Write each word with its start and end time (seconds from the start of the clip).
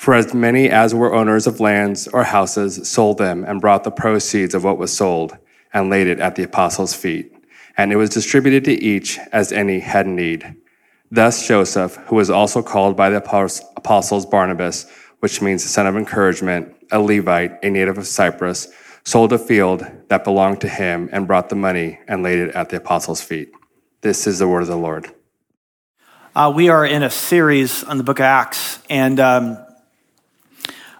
for 0.00 0.14
as 0.14 0.32
many 0.32 0.70
as 0.70 0.94
were 0.94 1.14
owners 1.14 1.46
of 1.46 1.60
lands 1.60 2.08
or 2.08 2.24
houses 2.24 2.88
sold 2.88 3.18
them 3.18 3.44
and 3.44 3.60
brought 3.60 3.84
the 3.84 3.90
proceeds 3.90 4.54
of 4.54 4.64
what 4.64 4.78
was 4.78 4.90
sold 4.96 5.36
and 5.74 5.90
laid 5.90 6.06
it 6.06 6.18
at 6.20 6.36
the 6.36 6.42
apostles' 6.42 6.94
feet 6.94 7.30
and 7.76 7.92
it 7.92 7.96
was 7.96 8.08
distributed 8.08 8.64
to 8.64 8.72
each 8.72 9.18
as 9.30 9.52
any 9.52 9.80
had 9.80 10.06
need. 10.06 10.56
Thus 11.10 11.46
Joseph, 11.46 11.96
who 12.06 12.16
was 12.16 12.30
also 12.30 12.62
called 12.62 12.96
by 12.96 13.10
the 13.10 13.18
apostles 13.76 14.24
Barnabas, 14.24 14.86
which 15.18 15.42
means 15.42 15.62
the 15.62 15.68
son 15.68 15.86
of 15.86 15.96
encouragement, 15.96 16.74
a 16.90 16.98
Levite, 16.98 17.62
a 17.62 17.68
native 17.68 17.98
of 17.98 18.06
Cyprus, 18.06 18.68
sold 19.04 19.34
a 19.34 19.38
field 19.38 19.84
that 20.08 20.24
belonged 20.24 20.62
to 20.62 20.68
him 20.68 21.10
and 21.12 21.26
brought 21.26 21.50
the 21.50 21.56
money 21.56 21.98
and 22.08 22.22
laid 22.22 22.38
it 22.38 22.54
at 22.54 22.70
the 22.70 22.78
apostles' 22.78 23.20
feet. 23.20 23.50
This 24.00 24.26
is 24.26 24.38
the 24.38 24.48
word 24.48 24.62
of 24.62 24.68
the 24.68 24.76
Lord. 24.76 25.10
Uh, 26.34 26.50
we 26.54 26.70
are 26.70 26.86
in 26.86 27.02
a 27.02 27.10
series 27.10 27.84
on 27.84 27.98
the 27.98 28.04
book 28.04 28.18
of 28.18 28.24
Acts, 28.24 28.78
and 28.88 29.20
um, 29.20 29.58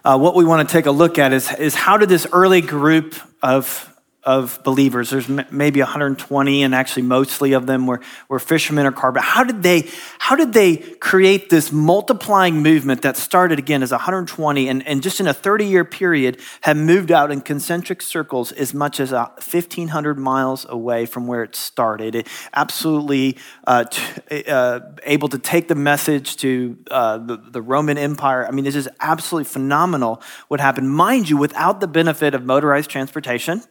uh, 0.03 0.17
what 0.17 0.35
we 0.35 0.45
want 0.45 0.67
to 0.67 0.71
take 0.71 0.85
a 0.85 0.91
look 0.91 1.19
at 1.19 1.33
is, 1.33 1.51
is 1.53 1.75
how 1.75 1.97
did 1.97 2.09
this 2.09 2.27
early 2.33 2.61
group 2.61 3.15
of 3.41 3.90
of 4.23 4.61
believers. 4.63 5.09
There's 5.09 5.27
maybe 5.27 5.79
120, 5.79 6.63
and 6.63 6.75
actually 6.75 7.01
mostly 7.01 7.53
of 7.53 7.65
them 7.65 7.87
were, 7.87 8.01
were 8.29 8.37
fishermen 8.37 8.85
or 8.85 8.91
carpenters. 8.91 9.29
How 9.29 9.43
did 9.43 9.63
they 9.63 9.89
how 10.19 10.35
did 10.35 10.53
they 10.53 10.77
create 10.77 11.49
this 11.49 11.71
multiplying 11.71 12.61
movement 12.61 13.01
that 13.01 13.17
started 13.17 13.57
again 13.57 13.81
as 13.81 13.91
120 13.91 14.69
and, 14.69 14.87
and 14.87 15.01
just 15.01 15.19
in 15.19 15.27
a 15.27 15.33
30 15.33 15.65
year 15.65 15.83
period 15.83 16.39
have 16.61 16.77
moved 16.77 17.11
out 17.11 17.31
in 17.31 17.41
concentric 17.41 18.01
circles 18.01 18.51
as 18.51 18.73
much 18.73 18.99
as 18.99 19.11
1,500 19.11 20.19
miles 20.19 20.65
away 20.69 21.07
from 21.07 21.25
where 21.25 21.43
it 21.43 21.55
started? 21.55 22.13
It 22.13 22.27
absolutely 22.53 23.37
uh, 23.65 23.85
t- 23.85 24.43
uh, 24.47 24.81
able 25.03 25.29
to 25.29 25.39
take 25.39 25.67
the 25.67 25.75
message 25.75 26.37
to 26.37 26.77
uh, 26.91 27.17
the, 27.17 27.37
the 27.37 27.61
Roman 27.61 27.97
Empire. 27.97 28.45
I 28.47 28.51
mean, 28.51 28.65
this 28.65 28.75
is 28.75 28.87
absolutely 28.99 29.45
phenomenal 29.45 30.21
what 30.47 30.59
happened. 30.59 30.91
Mind 30.91 31.29
you, 31.29 31.37
without 31.37 31.79
the 31.79 31.87
benefit 31.87 32.35
of 32.35 32.45
motorized 32.45 32.91
transportation 32.91 33.63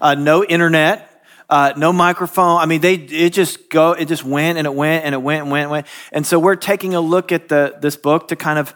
uh, 0.00 0.14
no 0.14 0.44
internet. 0.44 1.12
Uh, 1.48 1.72
no 1.76 1.92
microphone. 1.92 2.60
I 2.60 2.66
mean, 2.66 2.80
they 2.80 2.94
it 2.94 3.32
just 3.32 3.70
go 3.70 3.92
it 3.92 4.06
just 4.06 4.24
went 4.24 4.58
and 4.58 4.66
it 4.66 4.74
went 4.74 5.04
and 5.04 5.14
it 5.14 5.22
went 5.22 5.42
and 5.42 5.50
went 5.52 5.62
and 5.62 5.70
went. 5.70 5.86
And 6.10 6.26
so 6.26 6.40
we're 6.40 6.56
taking 6.56 6.96
a 6.96 7.00
look 7.00 7.30
at 7.30 7.48
the 7.48 7.76
this 7.80 7.96
book 7.96 8.26
to 8.28 8.36
kind 8.36 8.58
of 8.58 8.74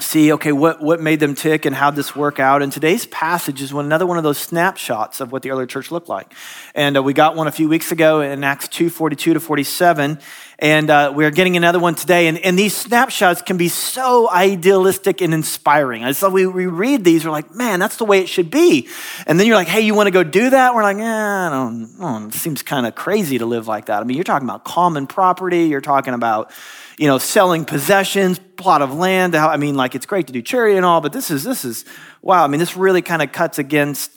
see 0.00 0.32
okay 0.32 0.50
what 0.50 0.82
what 0.82 1.00
made 1.00 1.20
them 1.20 1.36
tick 1.36 1.64
and 1.64 1.76
how 1.76 1.92
this 1.92 2.16
work 2.16 2.40
out. 2.40 2.60
And 2.60 2.72
today's 2.72 3.06
passage 3.06 3.62
is 3.62 3.70
another 3.70 4.04
one 4.04 4.18
of 4.18 4.24
those 4.24 4.36
snapshots 4.36 5.20
of 5.20 5.30
what 5.30 5.42
the 5.42 5.52
early 5.52 5.68
church 5.68 5.92
looked 5.92 6.08
like. 6.08 6.34
And 6.74 6.96
uh, 6.96 7.04
we 7.04 7.12
got 7.12 7.36
one 7.36 7.46
a 7.46 7.52
few 7.52 7.68
weeks 7.68 7.92
ago 7.92 8.20
in 8.20 8.42
Acts 8.42 8.66
two 8.66 8.90
forty 8.90 9.14
two 9.14 9.34
to 9.34 9.38
forty 9.38 9.62
seven. 9.62 10.18
And 10.58 10.88
uh, 10.88 11.12
we're 11.14 11.30
getting 11.30 11.58
another 11.58 11.78
one 11.78 11.94
today. 11.94 12.28
And, 12.28 12.38
and 12.38 12.58
these 12.58 12.74
snapshots 12.74 13.42
can 13.42 13.58
be 13.58 13.68
so 13.68 14.30
idealistic 14.30 15.20
and 15.20 15.34
inspiring. 15.34 16.02
And 16.02 16.16
so 16.16 16.30
we, 16.30 16.46
we 16.46 16.66
read 16.66 17.04
these, 17.04 17.26
we're 17.26 17.30
like, 17.30 17.54
man, 17.54 17.78
that's 17.78 17.96
the 17.96 18.06
way 18.06 18.20
it 18.20 18.28
should 18.28 18.50
be. 18.50 18.88
And 19.26 19.38
then 19.38 19.46
you're 19.46 19.56
like, 19.56 19.68
hey, 19.68 19.82
you 19.82 19.94
want 19.94 20.06
to 20.06 20.12
go 20.12 20.24
do 20.24 20.48
that? 20.48 20.74
We're 20.74 20.82
like, 20.82 20.96
eh, 20.96 21.02
I 21.02 21.50
don't, 21.50 21.90
oh, 22.00 22.26
it 22.28 22.34
seems 22.34 22.62
kind 22.62 22.86
of 22.86 22.94
crazy 22.94 23.36
to 23.36 23.44
live 23.44 23.68
like 23.68 23.86
that. 23.86 24.00
I 24.00 24.04
mean, 24.04 24.16
you're 24.16 24.24
talking 24.24 24.48
about 24.48 24.64
common 24.64 25.06
property, 25.06 25.64
you're 25.64 25.82
talking 25.82 26.14
about, 26.14 26.50
you 26.96 27.06
know, 27.06 27.18
selling 27.18 27.66
possessions, 27.66 28.38
plot 28.56 28.80
of 28.80 28.94
land. 28.94 29.36
I 29.36 29.58
mean, 29.58 29.74
like, 29.74 29.94
it's 29.94 30.06
great 30.06 30.28
to 30.28 30.32
do 30.32 30.40
charity 30.40 30.76
and 30.76 30.86
all, 30.86 31.02
but 31.02 31.12
this 31.12 31.30
is, 31.30 31.44
this 31.44 31.66
is, 31.66 31.84
wow. 32.22 32.42
I 32.42 32.46
mean, 32.46 32.60
this 32.60 32.78
really 32.78 33.02
kind 33.02 33.20
of 33.20 33.30
cuts 33.30 33.58
against, 33.58 34.10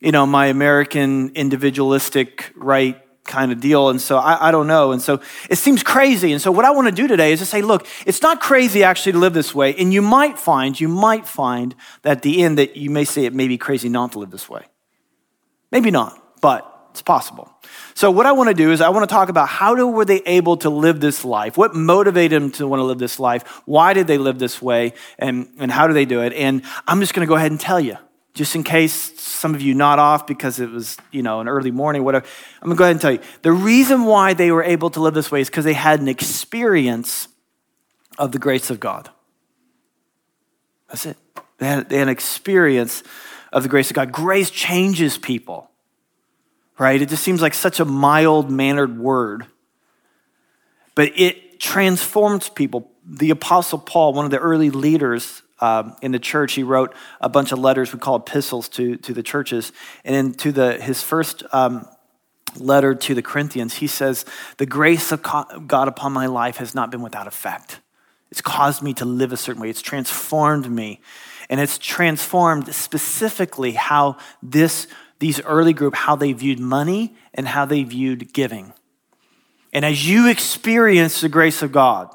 you 0.00 0.10
know, 0.10 0.24
my 0.24 0.46
American 0.46 1.32
individualistic 1.34 2.50
right 2.56 3.01
kind 3.24 3.52
of 3.52 3.60
deal. 3.60 3.88
And 3.88 4.00
so 4.00 4.18
I, 4.18 4.48
I, 4.48 4.50
don't 4.50 4.66
know. 4.66 4.92
And 4.92 5.00
so 5.00 5.20
it 5.48 5.56
seems 5.56 5.82
crazy. 5.82 6.32
And 6.32 6.42
so 6.42 6.50
what 6.50 6.64
I 6.64 6.70
want 6.70 6.88
to 6.88 6.92
do 6.92 7.06
today 7.06 7.32
is 7.32 7.38
to 7.38 7.46
say, 7.46 7.62
look, 7.62 7.86
it's 8.04 8.20
not 8.20 8.40
crazy 8.40 8.82
actually 8.82 9.12
to 9.12 9.18
live 9.18 9.32
this 9.32 9.54
way. 9.54 9.74
And 9.74 9.92
you 9.92 10.02
might 10.02 10.38
find, 10.38 10.78
you 10.78 10.88
might 10.88 11.26
find 11.26 11.74
that 12.02 12.18
at 12.18 12.22
the 12.22 12.42
end 12.42 12.58
that 12.58 12.76
you 12.76 12.90
may 12.90 13.04
say 13.04 13.24
it 13.24 13.34
may 13.34 13.48
be 13.48 13.58
crazy 13.58 13.88
not 13.88 14.12
to 14.12 14.18
live 14.18 14.30
this 14.30 14.48
way. 14.48 14.64
Maybe 15.70 15.90
not, 15.90 16.40
but 16.40 16.68
it's 16.90 17.02
possible. 17.02 17.50
So 17.94 18.10
what 18.10 18.26
I 18.26 18.32
want 18.32 18.48
to 18.48 18.54
do 18.54 18.70
is 18.72 18.80
I 18.80 18.90
want 18.90 19.08
to 19.08 19.12
talk 19.12 19.28
about 19.28 19.48
how 19.48 19.74
do, 19.74 19.86
were 19.86 20.04
they 20.04 20.20
able 20.26 20.58
to 20.58 20.68
live 20.68 21.00
this 21.00 21.24
life? 21.24 21.56
What 21.56 21.74
motivated 21.74 22.42
them 22.42 22.50
to 22.52 22.66
want 22.66 22.80
to 22.80 22.84
live 22.84 22.98
this 22.98 23.18
life? 23.18 23.62
Why 23.64 23.94
did 23.94 24.06
they 24.06 24.18
live 24.18 24.38
this 24.38 24.60
way? 24.60 24.92
And, 25.18 25.48
and 25.58 25.70
how 25.70 25.86
do 25.86 25.94
they 25.94 26.04
do 26.04 26.22
it? 26.22 26.32
And 26.34 26.62
I'm 26.86 27.00
just 27.00 27.14
going 27.14 27.26
to 27.26 27.28
go 27.28 27.36
ahead 27.36 27.50
and 27.50 27.60
tell 27.60 27.80
you 27.80 27.96
just 28.34 28.54
in 28.54 28.62
case 28.62 29.20
some 29.20 29.54
of 29.54 29.60
you 29.60 29.74
not 29.74 29.98
off 29.98 30.26
because 30.26 30.58
it 30.58 30.70
was, 30.70 30.96
you 31.10 31.22
know, 31.22 31.40
an 31.40 31.48
early 31.48 31.70
morning, 31.70 32.02
whatever. 32.04 32.24
I'm 32.60 32.68
gonna 32.68 32.76
go 32.78 32.84
ahead 32.84 32.92
and 32.92 33.00
tell 33.00 33.12
you. 33.12 33.20
The 33.42 33.52
reason 33.52 34.04
why 34.04 34.32
they 34.32 34.50
were 34.50 34.62
able 34.62 34.90
to 34.90 35.00
live 35.00 35.14
this 35.14 35.30
way 35.30 35.40
is 35.40 35.50
because 35.50 35.64
they 35.64 35.74
had 35.74 36.00
an 36.00 36.08
experience 36.08 37.28
of 38.18 38.32
the 38.32 38.38
grace 38.38 38.70
of 38.70 38.80
God. 38.80 39.10
That's 40.88 41.06
it. 41.06 41.16
They 41.58 41.66
had, 41.66 41.88
they 41.88 41.98
had 41.98 42.08
an 42.08 42.12
experience 42.12 43.02
of 43.52 43.62
the 43.62 43.68
grace 43.68 43.90
of 43.90 43.96
God. 43.96 44.12
Grace 44.12 44.50
changes 44.50 45.18
people, 45.18 45.70
right? 46.78 47.00
It 47.00 47.08
just 47.08 47.22
seems 47.22 47.42
like 47.42 47.54
such 47.54 47.80
a 47.80 47.84
mild 47.84 48.50
mannered 48.50 48.98
word, 48.98 49.46
but 50.94 51.12
it 51.16 51.60
transforms 51.60 52.48
people. 52.48 52.90
The 53.04 53.30
Apostle 53.30 53.78
Paul, 53.78 54.14
one 54.14 54.24
of 54.24 54.30
the 54.30 54.38
early 54.38 54.70
leaders 54.70 55.42
um, 55.62 55.94
in 56.02 56.10
the 56.10 56.18
church, 56.18 56.54
he 56.54 56.64
wrote 56.64 56.92
a 57.20 57.28
bunch 57.28 57.52
of 57.52 57.58
letters 57.60 57.92
we 57.92 58.00
call 58.00 58.16
epistles 58.16 58.68
to, 58.70 58.96
to 58.96 59.14
the 59.14 59.22
churches. 59.22 59.72
And 60.04 60.16
in 60.16 60.34
to 60.34 60.50
the, 60.50 60.72
his 60.80 61.02
first 61.02 61.44
um, 61.52 61.86
letter 62.56 62.96
to 62.96 63.14
the 63.14 63.22
Corinthians, 63.22 63.74
he 63.74 63.86
says, 63.86 64.24
The 64.56 64.66
grace 64.66 65.12
of 65.12 65.22
God 65.22 65.86
upon 65.86 66.12
my 66.12 66.26
life 66.26 66.56
has 66.56 66.74
not 66.74 66.90
been 66.90 67.00
without 67.00 67.28
effect. 67.28 67.78
It's 68.32 68.40
caused 68.40 68.82
me 68.82 68.92
to 68.94 69.04
live 69.04 69.32
a 69.32 69.36
certain 69.36 69.62
way, 69.62 69.70
it's 69.70 69.82
transformed 69.82 70.68
me. 70.68 71.00
And 71.48 71.60
it's 71.60 71.78
transformed 71.78 72.74
specifically 72.74 73.72
how 73.72 74.16
this, 74.42 74.88
these 75.20 75.40
early 75.42 75.74
group, 75.74 75.94
how 75.94 76.16
they 76.16 76.32
viewed 76.32 76.58
money 76.58 77.14
and 77.34 77.46
how 77.46 77.66
they 77.66 77.84
viewed 77.84 78.32
giving. 78.32 78.72
And 79.72 79.84
as 79.84 80.08
you 80.08 80.28
experience 80.28 81.20
the 81.20 81.28
grace 81.28 81.62
of 81.62 81.70
God, 81.70 82.14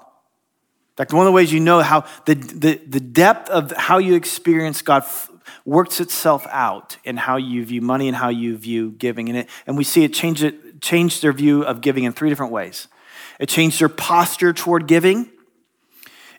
fact, 0.97 1.13
one 1.13 1.21
of 1.21 1.29
the 1.29 1.31
ways 1.31 1.53
you 1.53 1.59
know 1.59 1.81
how 1.81 2.05
the, 2.25 2.33
the, 2.33 2.81
the 2.87 2.99
depth 2.99 3.49
of 3.49 3.71
how 3.71 3.99
you 3.99 4.15
experience 4.15 4.81
God 4.81 5.03
f- 5.03 5.29
works 5.63 5.99
itself 5.99 6.47
out 6.49 6.97
in 7.03 7.17
how 7.17 7.37
you 7.37 7.63
view 7.63 7.81
money 7.81 8.07
and 8.07 8.17
how 8.17 8.29
you 8.29 8.57
view 8.57 8.91
giving. 8.97 9.29
And, 9.29 9.37
it, 9.37 9.49
and 9.67 9.77
we 9.77 9.83
see 9.83 10.03
it 10.03 10.11
change, 10.11 10.43
it 10.43 10.81
change 10.81 11.21
their 11.21 11.33
view 11.33 11.63
of 11.63 11.81
giving 11.81 12.05
in 12.05 12.13
three 12.13 12.29
different 12.29 12.51
ways. 12.51 12.87
It 13.39 13.47
changed 13.47 13.79
their 13.79 13.89
posture 13.89 14.53
toward 14.53 14.87
giving. 14.87 15.29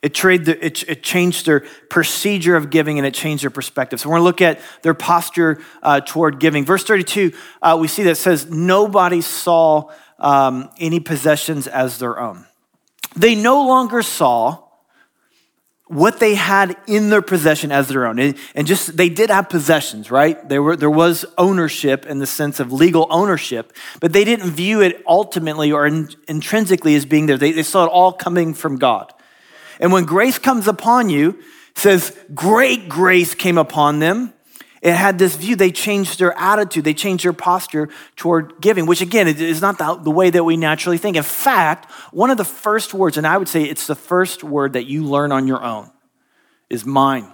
It, 0.03 0.13
trade 0.13 0.45
the, 0.45 0.65
it, 0.65 0.89
it, 0.89 1.03
changed 1.05 1.47
their 1.47 1.61
procedure 1.89 2.57
of 2.57 2.71
giving 2.71 2.99
and 2.99 3.07
it 3.07 3.15
changed 3.15 3.45
their 3.45 3.51
perspective. 3.51 4.01
So 4.01 4.09
we're 4.09 4.17
going 4.17 4.23
to 4.23 4.25
look 4.25 4.43
at 4.43 4.61
their 4.83 4.95
posture 4.95 5.63
uh, 5.85 6.01
toward 6.01 6.41
giving. 6.41 6.65
Verse 6.65 6.83
32, 6.83 7.33
uh, 7.63 7.79
we 7.81 7.87
see 7.87 8.03
that 8.05 8.17
says, 8.17 8.51
Nobody 8.51 9.21
saw 9.21 9.91
um, 10.19 10.69
any 10.79 10.99
possessions 10.99 11.69
as 11.69 11.99
their 11.99 12.19
own 12.19 12.48
they 13.17 13.35
no 13.35 13.67
longer 13.67 14.03
saw 14.03 14.65
what 15.89 16.21
they 16.21 16.35
had 16.35 16.77
in 16.87 17.09
their 17.09 17.23
possession 17.23 17.73
as 17.73 17.89
their 17.89 18.07
own. 18.07 18.19
And 18.19 18.67
just, 18.67 18.97
they 18.97 19.09
did 19.09 19.31
have 19.31 19.49
possessions, 19.49 20.11
right? 20.11 20.47
There, 20.49 20.63
were, 20.63 20.77
there 20.77 20.91
was 20.91 21.25
ownership 21.39 22.05
in 22.05 22.19
the 22.19 22.27
sense 22.27 22.61
of 22.61 22.73
legal 22.73 23.07
ownership, 23.11 23.73
but 23.99 24.13
they 24.13 24.25
didn't 24.25 24.51
view 24.51 24.83
it 24.83 25.03
ultimately 25.07 25.73
or 25.73 25.87
in, 25.87 26.11
intrinsically 26.29 26.95
as 26.95 27.07
being 27.07 27.25
there. 27.25 27.39
They, 27.39 27.53
they 27.53 27.63
saw 27.63 27.87
it 27.87 27.89
all 27.89 28.13
coming 28.13 28.53
from 28.53 28.77
God. 28.77 29.13
And 29.81 29.91
when 29.91 30.05
grace 30.05 30.39
comes 30.39 30.69
upon 30.69 31.09
you, 31.09 31.43
says, 31.75 32.15
great 32.35 32.89
grace 32.89 33.35
came 33.35 33.57
upon 33.57 34.01
them 34.01 34.35
it 34.81 34.95
had 34.95 35.19
this 35.19 35.37
view. 35.37 35.57
They 35.57 35.71
changed 35.71 36.19
their 36.19 36.37
attitude. 36.39 36.85
They 36.85 36.95
changed 36.95 37.25
their 37.25 37.33
posture 37.33 37.89
toward 38.17 38.61
giving, 38.61 38.87
which 38.87 39.01
again 39.01 39.29
is 39.29 39.61
not 39.61 39.79
the, 39.79 39.95
the, 39.97 40.11
way 40.11 40.31
that 40.31 40.45
we 40.45 40.57
naturally 40.57 40.99
think. 40.99 41.17
In 41.17 41.23
fact, 41.23 41.91
one 42.13 42.31
of 42.31 42.37
the 42.37 42.45
first 42.45 42.95
words, 42.95 43.17
and 43.17 43.27
I 43.27 43.37
would 43.37 43.49
say 43.49 43.65
it's 43.65 43.87
the 43.87 43.95
first 43.95 44.45
word 44.45 44.75
that 44.75 44.87
you 44.87 45.05
learn 45.05 45.33
on 45.33 45.47
your 45.47 45.63
own, 45.63 45.91
is 46.71 46.85
mine. 46.85 47.33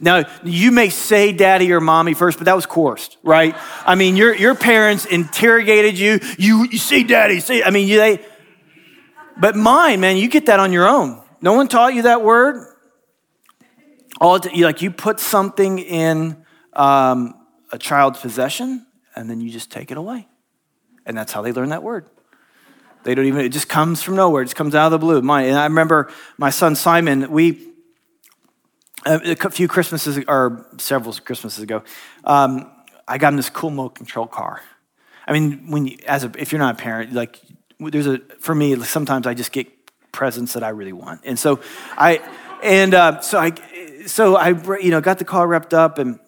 Now, 0.00 0.24
you 0.42 0.72
may 0.72 0.88
say 0.88 1.32
daddy 1.32 1.70
or 1.72 1.80
mommy 1.80 2.14
first, 2.14 2.38
but 2.38 2.46
that 2.46 2.56
was 2.56 2.66
coerced, 2.66 3.16
right? 3.22 3.54
I 3.86 3.94
mean, 3.94 4.16
your, 4.16 4.34
your 4.34 4.54
parents 4.54 5.04
interrogated 5.04 5.98
you. 5.98 6.18
You, 6.38 6.66
you 6.70 6.78
say 6.78 7.04
daddy, 7.04 7.40
say, 7.40 7.62
I 7.62 7.70
mean, 7.70 7.86
you, 7.86 7.98
they, 7.98 8.24
but 9.36 9.54
mine, 9.54 10.00
man, 10.00 10.16
you 10.16 10.28
get 10.28 10.46
that 10.46 10.58
on 10.58 10.72
your 10.72 10.88
own. 10.88 11.22
No 11.40 11.52
one 11.52 11.68
taught 11.68 11.94
you 11.94 12.02
that 12.02 12.22
word. 12.22 12.66
all 14.20 14.40
like 14.56 14.82
you 14.82 14.90
put 14.90 15.20
something 15.20 15.78
in 15.78 16.43
um, 16.76 17.34
a 17.72 17.78
child's 17.78 18.20
possession, 18.20 18.86
and 19.14 19.28
then 19.28 19.40
you 19.40 19.50
just 19.50 19.70
take 19.70 19.90
it 19.90 19.96
away, 19.96 20.28
and 21.06 21.16
that's 21.16 21.32
how 21.32 21.42
they 21.42 21.52
learn 21.52 21.70
that 21.70 21.82
word. 21.82 22.06
They 23.04 23.14
don't 23.14 23.26
even, 23.26 23.44
it 23.44 23.50
just 23.50 23.68
comes 23.68 24.02
from 24.02 24.16
nowhere. 24.16 24.42
It 24.42 24.46
just 24.46 24.56
comes 24.56 24.74
out 24.74 24.86
of 24.86 24.92
the 24.92 24.98
blue. 24.98 25.20
Mine. 25.20 25.46
And 25.46 25.58
I 25.58 25.64
remember 25.64 26.10
my 26.38 26.50
son 26.50 26.74
Simon, 26.74 27.30
we, 27.30 27.68
a 29.04 29.50
few 29.50 29.68
Christmases, 29.68 30.18
or 30.26 30.66
several 30.78 31.14
Christmases 31.14 31.62
ago, 31.62 31.82
um, 32.24 32.70
I 33.06 33.18
got 33.18 33.34
him 33.34 33.36
this 33.36 33.50
cool 33.50 33.68
remote 33.68 33.94
control 33.94 34.26
car. 34.26 34.62
I 35.26 35.32
mean, 35.32 35.70
when 35.70 35.86
you, 35.86 35.98
as 36.06 36.24
a, 36.24 36.32
if 36.38 36.50
you're 36.50 36.58
not 36.58 36.80
a 36.80 36.82
parent, 36.82 37.12
like 37.12 37.38
there's 37.78 38.06
a, 38.06 38.18
for 38.40 38.54
me, 38.54 38.74
sometimes 38.84 39.26
I 39.26 39.34
just 39.34 39.52
get 39.52 39.68
presents 40.10 40.54
that 40.54 40.62
I 40.62 40.70
really 40.70 40.94
want. 40.94 41.20
And 41.24 41.38
so 41.38 41.60
I, 41.98 42.20
and 42.62 42.94
uh, 42.94 43.20
so 43.20 43.38
I, 43.38 43.52
so 44.06 44.36
I, 44.36 44.48
you 44.78 44.90
know, 44.90 45.02
got 45.02 45.18
the 45.18 45.24
car 45.26 45.46
wrapped 45.46 45.74
up 45.74 45.98
and 45.98 46.18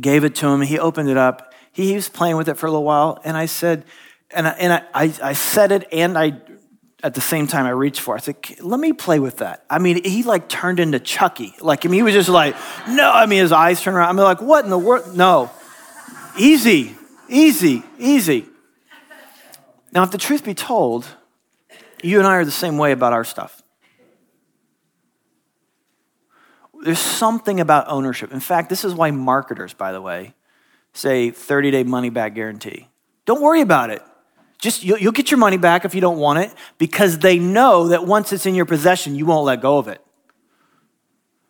gave 0.00 0.24
it 0.24 0.34
to 0.36 0.48
him. 0.48 0.60
He 0.60 0.78
opened 0.78 1.08
it 1.08 1.16
up. 1.16 1.52
He 1.72 1.94
was 1.94 2.08
playing 2.08 2.36
with 2.36 2.48
it 2.48 2.56
for 2.56 2.66
a 2.66 2.70
little 2.70 2.84
while, 2.84 3.18
and 3.24 3.36
I 3.36 3.46
said, 3.46 3.84
and 4.30 4.46
I, 4.46 4.50
and 4.52 4.72
I, 4.72 4.82
I, 4.94 5.14
I 5.22 5.32
said 5.32 5.72
it, 5.72 5.88
and 5.92 6.16
I, 6.16 6.40
at 7.02 7.14
the 7.14 7.20
same 7.20 7.46
time, 7.46 7.66
I 7.66 7.70
reached 7.70 8.00
for. 8.00 8.16
It. 8.16 8.18
I 8.18 8.22
said, 8.22 8.36
"Let 8.60 8.80
me 8.80 8.92
play 8.92 9.18
with 9.18 9.38
that." 9.38 9.64
I 9.68 9.78
mean, 9.78 10.04
he 10.04 10.22
like 10.22 10.48
turned 10.48 10.80
into 10.80 10.98
Chucky. 11.00 11.54
Like, 11.60 11.84
I 11.84 11.88
mean, 11.88 11.98
he 11.98 12.02
was 12.02 12.14
just 12.14 12.28
like, 12.28 12.56
"No." 12.88 13.10
I 13.10 13.26
mean, 13.26 13.40
his 13.40 13.52
eyes 13.52 13.82
turned 13.82 13.96
around. 13.96 14.08
I 14.08 14.12
mean, 14.12 14.24
like, 14.24 14.40
what 14.40 14.64
in 14.64 14.70
the 14.70 14.78
world? 14.78 15.16
No, 15.16 15.50
easy, 16.38 16.96
easy, 17.28 17.82
easy. 17.98 18.46
Now, 19.92 20.02
if 20.02 20.10
the 20.10 20.18
truth 20.18 20.44
be 20.44 20.54
told, 20.54 21.06
you 22.02 22.18
and 22.18 22.26
I 22.26 22.36
are 22.36 22.44
the 22.44 22.50
same 22.50 22.78
way 22.78 22.92
about 22.92 23.12
our 23.12 23.24
stuff. 23.24 23.62
There's 26.84 26.98
something 26.98 27.60
about 27.60 27.88
ownership. 27.88 28.30
In 28.30 28.40
fact, 28.40 28.68
this 28.68 28.84
is 28.84 28.92
why 28.92 29.10
marketers, 29.10 29.72
by 29.72 29.92
the 29.92 30.02
way, 30.02 30.34
say 30.92 31.30
30 31.30 31.70
day 31.70 31.82
money 31.82 32.10
back 32.10 32.34
guarantee. 32.34 32.88
Don't 33.24 33.40
worry 33.40 33.62
about 33.62 33.88
it. 33.88 34.02
Just 34.58 34.84
you'll, 34.84 34.98
you'll 34.98 35.12
get 35.12 35.30
your 35.30 35.38
money 35.38 35.56
back 35.56 35.86
if 35.86 35.94
you 35.94 36.02
don't 36.02 36.18
want 36.18 36.40
it 36.40 36.52
because 36.76 37.20
they 37.20 37.38
know 37.38 37.88
that 37.88 38.06
once 38.06 38.34
it's 38.34 38.44
in 38.44 38.54
your 38.54 38.66
possession, 38.66 39.14
you 39.14 39.24
won't 39.24 39.46
let 39.46 39.62
go 39.62 39.78
of 39.78 39.88
it. 39.88 40.04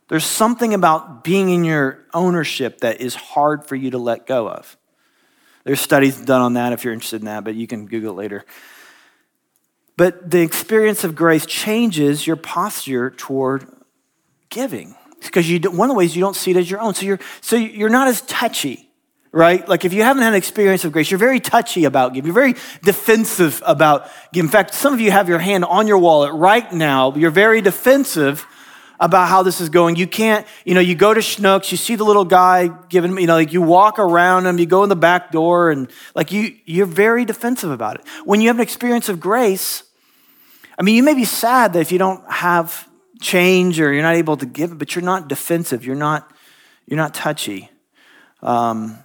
There's 0.06 0.24
something 0.24 0.72
about 0.72 1.24
being 1.24 1.50
in 1.50 1.64
your 1.64 2.04
ownership 2.14 2.78
that 2.82 3.00
is 3.00 3.16
hard 3.16 3.66
for 3.66 3.74
you 3.74 3.90
to 3.90 3.98
let 3.98 4.26
go 4.26 4.48
of. 4.48 4.76
There's 5.64 5.80
studies 5.80 6.16
done 6.16 6.42
on 6.42 6.54
that 6.54 6.72
if 6.72 6.84
you're 6.84 6.92
interested 6.92 7.22
in 7.22 7.26
that, 7.26 7.42
but 7.42 7.56
you 7.56 7.66
can 7.66 7.86
Google 7.86 8.12
it 8.12 8.22
later. 8.22 8.44
But 9.96 10.30
the 10.30 10.42
experience 10.42 11.02
of 11.02 11.16
grace 11.16 11.44
changes 11.44 12.24
your 12.24 12.36
posture 12.36 13.10
toward 13.10 13.66
giving 14.48 14.94
because 15.24 15.48
you, 15.48 15.58
one 15.70 15.88
of 15.88 15.94
the 15.94 15.98
ways 15.98 16.14
you 16.14 16.20
don't 16.20 16.36
see 16.36 16.50
it 16.50 16.56
as 16.56 16.70
your 16.70 16.80
own. 16.80 16.94
So 16.94 17.06
you're, 17.06 17.20
so 17.40 17.56
you're 17.56 17.88
not 17.88 18.08
as 18.08 18.22
touchy 18.22 18.90
right? 19.34 19.68
Like 19.68 19.84
if 19.84 19.92
you 19.92 20.02
haven't 20.02 20.22
had 20.22 20.32
an 20.32 20.36
experience 20.36 20.84
of 20.84 20.92
grace, 20.92 21.10
you're 21.10 21.18
very 21.18 21.40
touchy 21.40 21.84
about 21.84 22.14
giving. 22.14 22.26
You're 22.26 22.34
very 22.34 22.54
defensive 22.84 23.60
about 23.66 24.08
giving. 24.32 24.46
In 24.46 24.52
fact, 24.52 24.74
some 24.74 24.94
of 24.94 25.00
you 25.00 25.10
have 25.10 25.28
your 25.28 25.40
hand 25.40 25.64
on 25.64 25.88
your 25.88 25.98
wallet 25.98 26.32
right 26.32 26.72
now. 26.72 27.12
You're 27.16 27.32
very 27.32 27.60
defensive 27.60 28.46
about 29.00 29.28
how 29.28 29.42
this 29.42 29.60
is 29.60 29.70
going. 29.70 29.96
You 29.96 30.06
can't, 30.06 30.46
you 30.64 30.74
know, 30.74 30.80
you 30.80 30.94
go 30.94 31.12
to 31.12 31.20
Schnucks, 31.20 31.72
you 31.72 31.76
see 31.76 31.96
the 31.96 32.04
little 32.04 32.24
guy 32.24 32.68
giving, 32.88 33.18
you 33.18 33.26
know, 33.26 33.34
like 33.34 33.52
you 33.52 33.60
walk 33.60 33.98
around 33.98 34.46
him, 34.46 34.56
you 34.58 34.66
go 34.66 34.84
in 34.84 34.88
the 34.88 34.96
back 34.96 35.32
door, 35.32 35.72
and 35.72 35.90
like 36.14 36.30
you, 36.30 36.56
you're 36.64 36.86
very 36.86 37.24
defensive 37.24 37.72
about 37.72 37.96
it. 37.96 38.06
When 38.24 38.40
you 38.40 38.48
have 38.48 38.56
an 38.56 38.62
experience 38.62 39.08
of 39.08 39.18
grace, 39.18 39.82
I 40.78 40.82
mean, 40.82 40.94
you 40.94 41.02
may 41.02 41.14
be 41.14 41.24
sad 41.24 41.72
that 41.72 41.80
if 41.80 41.90
you 41.90 41.98
don't 41.98 42.22
have 42.30 42.88
change 43.20 43.80
or 43.80 43.92
you're 43.92 44.02
not 44.02 44.16
able 44.16 44.36
to 44.36 44.46
give 44.46 44.72
it, 44.72 44.78
but 44.78 44.94
you're 44.94 45.04
not 45.04 45.28
defensive. 45.28 45.84
You're 45.84 45.96
not, 45.96 46.30
you're 46.86 46.96
not 46.96 47.14
touchy. 47.14 47.70
Um, 48.42 48.98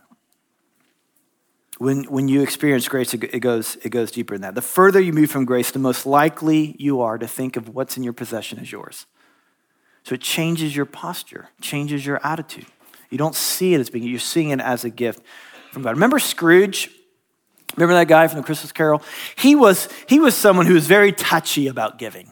when, 1.77 2.03
when 2.03 2.27
you 2.27 2.41
experience 2.41 2.87
grace, 2.89 3.13
it 3.13 3.39
goes, 3.39 3.77
it 3.77 3.89
goes 3.89 4.11
deeper 4.11 4.35
than 4.35 4.41
that. 4.41 4.55
The 4.55 4.61
further 4.61 4.99
you 4.99 5.13
move 5.13 5.31
from 5.31 5.45
grace, 5.45 5.71
the 5.71 5.79
most 5.79 6.05
likely 6.05 6.75
you 6.77 7.01
are 7.01 7.17
to 7.17 7.27
think 7.27 7.55
of 7.55 7.69
what's 7.69 7.95
in 7.95 8.03
your 8.03 8.13
possession 8.13 8.59
as 8.59 8.71
yours. 8.71 9.05
So 10.03 10.15
it 10.15 10.21
changes 10.21 10.75
your 10.75 10.85
posture, 10.85 11.49
changes 11.61 12.05
your 12.05 12.19
attitude. 12.25 12.65
You 13.09 13.17
don't 13.17 13.35
see 13.35 13.73
it 13.73 13.79
as 13.79 13.89
being, 13.89 14.03
you're 14.03 14.19
seeing 14.19 14.49
it 14.49 14.59
as 14.59 14.83
a 14.83 14.89
gift 14.89 15.23
from 15.71 15.83
God. 15.83 15.91
Remember 15.91 16.19
Scrooge? 16.19 16.89
Remember 17.75 17.93
that 17.93 18.07
guy 18.07 18.27
from 18.27 18.39
the 18.39 18.45
Christmas 18.45 18.71
Carol? 18.71 19.01
He 19.37 19.55
was, 19.55 19.87
he 20.07 20.19
was 20.19 20.35
someone 20.35 20.65
who 20.65 20.73
was 20.73 20.87
very 20.87 21.11
touchy 21.11 21.67
about 21.67 21.97
giving, 21.97 22.31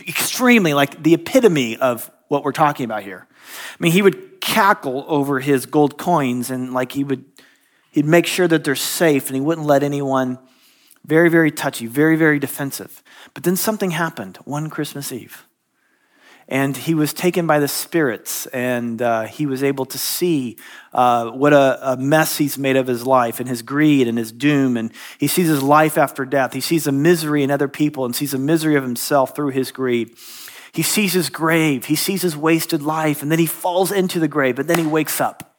extremely, 0.00 0.74
like 0.74 1.02
the 1.02 1.14
epitome 1.14 1.76
of 1.76 2.10
what 2.28 2.44
we're 2.44 2.52
talking 2.52 2.84
about 2.84 3.02
here. 3.02 3.26
I 3.28 3.76
mean, 3.78 3.92
he 3.92 4.02
would 4.02 4.40
cackle 4.40 5.04
over 5.08 5.40
his 5.40 5.66
gold 5.66 5.98
coins 5.98 6.50
and 6.50 6.72
like 6.72 6.92
he 6.92 7.04
would 7.04 7.24
He'd 7.94 8.06
make 8.06 8.26
sure 8.26 8.48
that 8.48 8.64
they're 8.64 8.74
safe 8.74 9.28
and 9.28 9.36
he 9.36 9.40
wouldn't 9.40 9.68
let 9.68 9.84
anyone, 9.84 10.40
very, 11.06 11.28
very 11.28 11.52
touchy, 11.52 11.86
very, 11.86 12.16
very 12.16 12.40
defensive. 12.40 13.04
But 13.34 13.44
then 13.44 13.54
something 13.54 13.92
happened 13.92 14.38
one 14.38 14.68
Christmas 14.68 15.12
Eve. 15.12 15.46
And 16.48 16.76
he 16.76 16.94
was 16.94 17.14
taken 17.14 17.46
by 17.46 17.58
the 17.58 17.68
spirits, 17.68 18.46
and 18.46 19.00
uh, 19.00 19.22
he 19.22 19.46
was 19.46 19.62
able 19.62 19.86
to 19.86 19.98
see 19.98 20.58
uh, 20.92 21.30
what 21.30 21.52
a, 21.52 21.92
a 21.92 21.96
mess 21.96 22.36
he's 22.36 22.58
made 22.58 22.76
of 22.76 22.86
his 22.86 23.06
life 23.06 23.40
and 23.40 23.48
his 23.48 23.62
greed 23.62 24.06
and 24.06 24.18
his 24.18 24.30
doom. 24.30 24.76
And 24.76 24.92
he 25.18 25.26
sees 25.26 25.48
his 25.48 25.62
life 25.62 25.96
after 25.96 26.24
death. 26.26 26.52
He 26.52 26.60
sees 26.60 26.84
the 26.84 26.92
misery 26.92 27.42
in 27.42 27.50
other 27.50 27.68
people 27.68 28.04
and 28.04 28.14
sees 28.14 28.32
the 28.32 28.38
misery 28.38 28.76
of 28.76 28.82
himself 28.82 29.34
through 29.34 29.50
his 29.50 29.72
greed. 29.72 30.14
He 30.72 30.82
sees 30.82 31.12
his 31.12 31.30
grave. 31.30 31.86
He 31.86 31.96
sees 31.96 32.22
his 32.22 32.36
wasted 32.36 32.82
life, 32.82 33.22
and 33.22 33.30
then 33.32 33.38
he 33.38 33.46
falls 33.46 33.90
into 33.90 34.20
the 34.20 34.28
grave, 34.28 34.56
but 34.56 34.66
then 34.66 34.78
he 34.78 34.86
wakes 34.86 35.20
up 35.20 35.53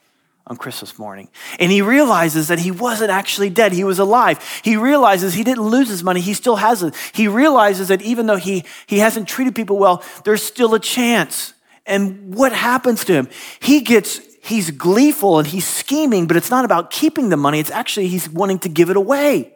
on 0.48 0.58
Christmas 0.58 1.00
morning. 1.00 1.30
And 1.60 1.72
he 1.72 1.82
realizes 1.82 2.50
that 2.50 2.60
he 2.60 2.72
wasn't 2.72 3.10
actually 3.10 3.50
dead, 3.50 3.72
he 3.72 3.84
was 3.84 4.00
alive. 4.00 4.40
He 4.64 4.78
realizes 4.78 5.34
he 5.34 5.44
didn't 5.44 5.64
lose 5.64 5.90
his 5.90 6.04
money, 6.04 6.22
he 6.22 6.34
still 6.34 6.58
has 6.58 6.84
it. 6.84 6.94
He 7.14 7.28
realizes 7.28 7.88
that 7.88 8.02
even 8.02 8.28
though 8.28 8.36
he, 8.38 8.64
he 8.86 9.00
hasn't 9.00 9.28
treated 9.28 9.56
people 9.56 9.78
well, 9.78 10.04
there's 10.24 10.44
still 10.44 10.76
a 10.76 10.80
chance. 10.80 11.54
And 11.86 12.36
what 12.36 12.52
happens 12.52 13.06
to 13.06 13.14
him? 13.14 13.30
He 13.60 13.82
gets, 13.82 14.20
he's 14.44 14.72
gleeful 14.72 15.40
and 15.40 15.48
he's 15.48 15.68
scheming, 15.68 16.28
but 16.28 16.38
it's 16.38 16.52
not 16.52 16.66
about 16.66 16.92
keeping 16.92 17.30
the 17.30 17.38
money, 17.38 17.60
it's 17.60 17.72
actually 17.72 18.08
he's 18.08 18.30
wanting 18.30 18.60
to 18.60 18.70
give 18.70 18.90
it 18.90 18.98
away. 18.98 19.54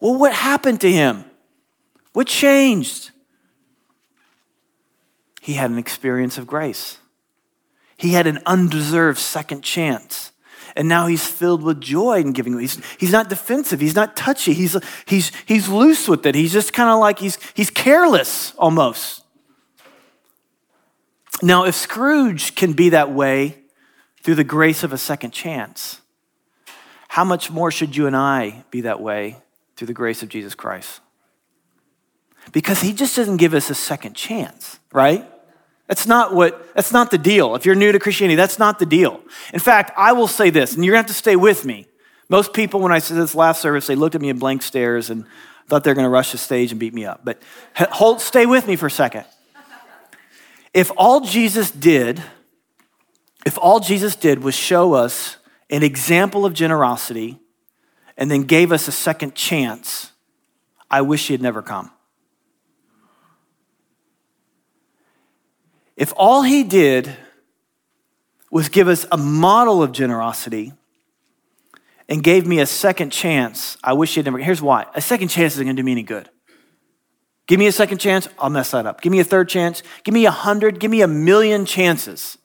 Well, 0.00 0.18
what 0.18 0.34
happened 0.34 0.82
to 0.82 0.90
him? 0.90 1.24
What 2.12 2.26
changed? 2.26 3.10
He 5.40 5.54
had 5.54 5.70
an 5.70 5.78
experience 5.78 6.38
of 6.38 6.46
grace. 6.46 6.98
He 8.04 8.10
had 8.10 8.26
an 8.26 8.40
undeserved 8.44 9.18
second 9.18 9.62
chance. 9.62 10.30
And 10.76 10.90
now 10.90 11.06
he's 11.06 11.26
filled 11.26 11.62
with 11.62 11.80
joy 11.80 12.20
in 12.20 12.32
giving. 12.32 12.58
He's, 12.58 12.84
he's 12.98 13.12
not 13.12 13.30
defensive. 13.30 13.80
He's 13.80 13.94
not 13.94 14.14
touchy. 14.14 14.52
He's, 14.52 14.76
he's, 15.06 15.32
he's 15.46 15.70
loose 15.70 16.06
with 16.06 16.26
it. 16.26 16.34
He's 16.34 16.52
just 16.52 16.74
kind 16.74 16.90
of 16.90 16.98
like 16.98 17.18
he's, 17.18 17.38
he's 17.54 17.70
careless 17.70 18.52
almost. 18.58 19.24
Now, 21.42 21.64
if 21.64 21.74
Scrooge 21.74 22.54
can 22.54 22.74
be 22.74 22.90
that 22.90 23.10
way 23.10 23.56
through 24.22 24.34
the 24.34 24.44
grace 24.44 24.82
of 24.82 24.92
a 24.92 24.98
second 24.98 25.30
chance, 25.30 26.02
how 27.08 27.24
much 27.24 27.50
more 27.50 27.70
should 27.70 27.96
you 27.96 28.06
and 28.06 28.14
I 28.14 28.64
be 28.70 28.82
that 28.82 29.00
way 29.00 29.38
through 29.76 29.86
the 29.86 29.94
grace 29.94 30.22
of 30.22 30.28
Jesus 30.28 30.54
Christ? 30.54 31.00
Because 32.52 32.82
he 32.82 32.92
just 32.92 33.16
doesn't 33.16 33.38
give 33.38 33.54
us 33.54 33.70
a 33.70 33.74
second 33.74 34.14
chance, 34.14 34.78
right? 34.92 35.26
That's 35.86 36.06
not 36.06 36.34
what, 36.34 36.74
that's 36.74 36.92
not 36.92 37.10
the 37.10 37.18
deal. 37.18 37.54
If 37.54 37.66
you're 37.66 37.74
new 37.74 37.92
to 37.92 37.98
Christianity, 37.98 38.36
that's 38.36 38.58
not 38.58 38.78
the 38.78 38.86
deal. 38.86 39.20
In 39.52 39.60
fact, 39.60 39.92
I 39.96 40.12
will 40.12 40.28
say 40.28 40.50
this, 40.50 40.74
and 40.74 40.84
you're 40.84 40.92
gonna 40.92 41.02
have 41.02 41.08
to 41.08 41.14
stay 41.14 41.36
with 41.36 41.64
me. 41.64 41.86
Most 42.28 42.54
people, 42.54 42.80
when 42.80 42.92
I 42.92 43.00
said 43.00 43.18
this 43.18 43.34
last 43.34 43.60
service, 43.60 43.86
they 43.86 43.94
looked 43.94 44.14
at 44.14 44.20
me 44.22 44.30
in 44.30 44.38
blank 44.38 44.62
stares 44.62 45.10
and 45.10 45.26
thought 45.68 45.84
they 45.84 45.90
were 45.90 45.94
gonna 45.94 46.08
rush 46.08 46.32
the 46.32 46.38
stage 46.38 46.70
and 46.70 46.80
beat 46.80 46.94
me 46.94 47.04
up. 47.04 47.20
But 47.24 47.42
hold, 47.76 48.20
stay 48.20 48.46
with 48.46 48.66
me 48.66 48.76
for 48.76 48.86
a 48.86 48.90
second. 48.90 49.24
If 50.72 50.90
all 50.96 51.20
Jesus 51.20 51.70
did, 51.70 52.22
if 53.44 53.58
all 53.58 53.78
Jesus 53.78 54.16
did 54.16 54.42
was 54.42 54.54
show 54.54 54.94
us 54.94 55.36
an 55.70 55.82
example 55.82 56.46
of 56.46 56.54
generosity 56.54 57.38
and 58.16 58.30
then 58.30 58.42
gave 58.42 58.72
us 58.72 58.88
a 58.88 58.92
second 58.92 59.34
chance, 59.34 60.12
I 60.90 61.02
wish 61.02 61.28
he 61.28 61.34
had 61.34 61.42
never 61.42 61.62
come. 61.62 61.90
If 65.96 66.12
all 66.16 66.42
he 66.42 66.64
did 66.64 67.16
was 68.50 68.68
give 68.68 68.88
us 68.88 69.06
a 69.10 69.16
model 69.16 69.82
of 69.82 69.92
generosity 69.92 70.72
and 72.08 72.22
gave 72.22 72.46
me 72.46 72.60
a 72.60 72.66
second 72.66 73.10
chance, 73.10 73.76
I 73.82 73.92
wish 73.94 74.14
he'd 74.14 74.24
never. 74.24 74.38
Here's 74.38 74.62
why 74.62 74.86
a 74.94 75.00
second 75.00 75.28
chance 75.28 75.54
isn't 75.54 75.64
going 75.64 75.76
to 75.76 75.82
do 75.82 75.84
me 75.84 75.92
any 75.92 76.02
good. 76.02 76.28
Give 77.46 77.58
me 77.58 77.66
a 77.66 77.72
second 77.72 77.98
chance, 77.98 78.28
I'll 78.38 78.50
mess 78.50 78.70
that 78.70 78.86
up. 78.86 79.02
Give 79.02 79.12
me 79.12 79.20
a 79.20 79.24
third 79.24 79.48
chance, 79.48 79.82
give 80.02 80.14
me 80.14 80.24
a 80.24 80.30
hundred, 80.30 80.80
give 80.80 80.90
me 80.90 81.02
a 81.02 81.08
million 81.08 81.66
chances. 81.66 82.38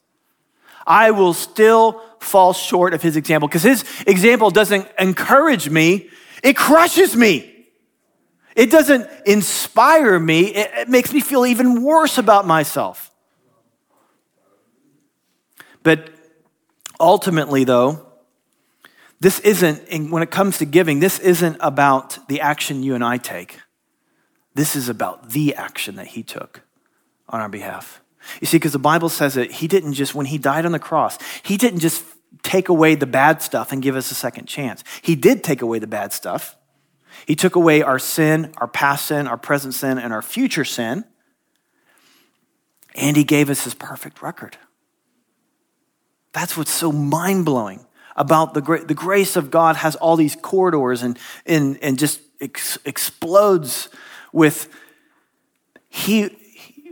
I 0.86 1.10
will 1.10 1.32
still 1.32 2.02
fall 2.20 2.52
short 2.52 2.92
of 2.92 3.02
his 3.02 3.16
example 3.16 3.48
because 3.48 3.62
his 3.62 3.84
example 4.06 4.50
doesn't 4.50 4.86
encourage 4.98 5.70
me, 5.70 6.10
it 6.42 6.56
crushes 6.56 7.16
me. 7.16 7.46
It 8.56 8.70
doesn't 8.70 9.08
inspire 9.24 10.18
me, 10.18 10.54
it, 10.54 10.88
makes 10.88 11.12
me 11.12 11.20
feel 11.20 11.46
even 11.46 11.82
worse 11.82 12.18
about 12.18 12.46
myself. 12.46 13.09
But 15.82 16.10
ultimately, 16.98 17.64
though, 17.64 18.06
this 19.20 19.40
isn't, 19.40 20.10
when 20.10 20.22
it 20.22 20.30
comes 20.30 20.58
to 20.58 20.64
giving, 20.64 21.00
this 21.00 21.18
isn't 21.18 21.56
about 21.60 22.26
the 22.28 22.40
action 22.40 22.82
you 22.82 22.94
and 22.94 23.04
I 23.04 23.18
take. 23.18 23.58
This 24.54 24.74
is 24.74 24.88
about 24.88 25.30
the 25.30 25.54
action 25.54 25.96
that 25.96 26.08
he 26.08 26.22
took 26.22 26.62
on 27.28 27.40
our 27.40 27.48
behalf. 27.48 28.02
You 28.40 28.46
see, 28.46 28.56
because 28.56 28.72
the 28.72 28.78
Bible 28.78 29.08
says 29.08 29.34
that 29.34 29.50
he 29.50 29.68
didn't 29.68 29.94
just, 29.94 30.14
when 30.14 30.26
he 30.26 30.38
died 30.38 30.66
on 30.66 30.72
the 30.72 30.78
cross, 30.78 31.18
he 31.42 31.56
didn't 31.56 31.80
just 31.80 32.04
take 32.42 32.68
away 32.68 32.94
the 32.94 33.06
bad 33.06 33.42
stuff 33.42 33.72
and 33.72 33.82
give 33.82 33.96
us 33.96 34.10
a 34.10 34.14
second 34.14 34.46
chance. 34.46 34.84
He 35.02 35.14
did 35.16 35.44
take 35.44 35.62
away 35.62 35.78
the 35.78 35.86
bad 35.86 36.12
stuff. 36.12 36.56
He 37.26 37.34
took 37.36 37.56
away 37.56 37.82
our 37.82 37.98
sin, 37.98 38.52
our 38.58 38.68
past 38.68 39.06
sin, 39.06 39.26
our 39.26 39.36
present 39.36 39.74
sin, 39.74 39.98
and 39.98 40.12
our 40.12 40.22
future 40.22 40.64
sin. 40.64 41.04
And 42.94 43.16
he 43.16 43.24
gave 43.24 43.50
us 43.50 43.64
his 43.64 43.74
perfect 43.74 44.22
record. 44.22 44.56
That's 46.32 46.56
what's 46.56 46.70
so 46.70 46.92
mind 46.92 47.44
blowing 47.44 47.84
about 48.16 48.54
the, 48.54 48.60
gra- 48.60 48.84
the 48.84 48.94
grace 48.94 49.36
of 49.36 49.50
God 49.50 49.76
has 49.76 49.96
all 49.96 50.16
these 50.16 50.36
corridors 50.36 51.02
and, 51.02 51.18
and, 51.46 51.78
and 51.82 51.98
just 51.98 52.20
ex- 52.40 52.78
explodes 52.84 53.88
with 54.32 54.68
he, 55.88 56.36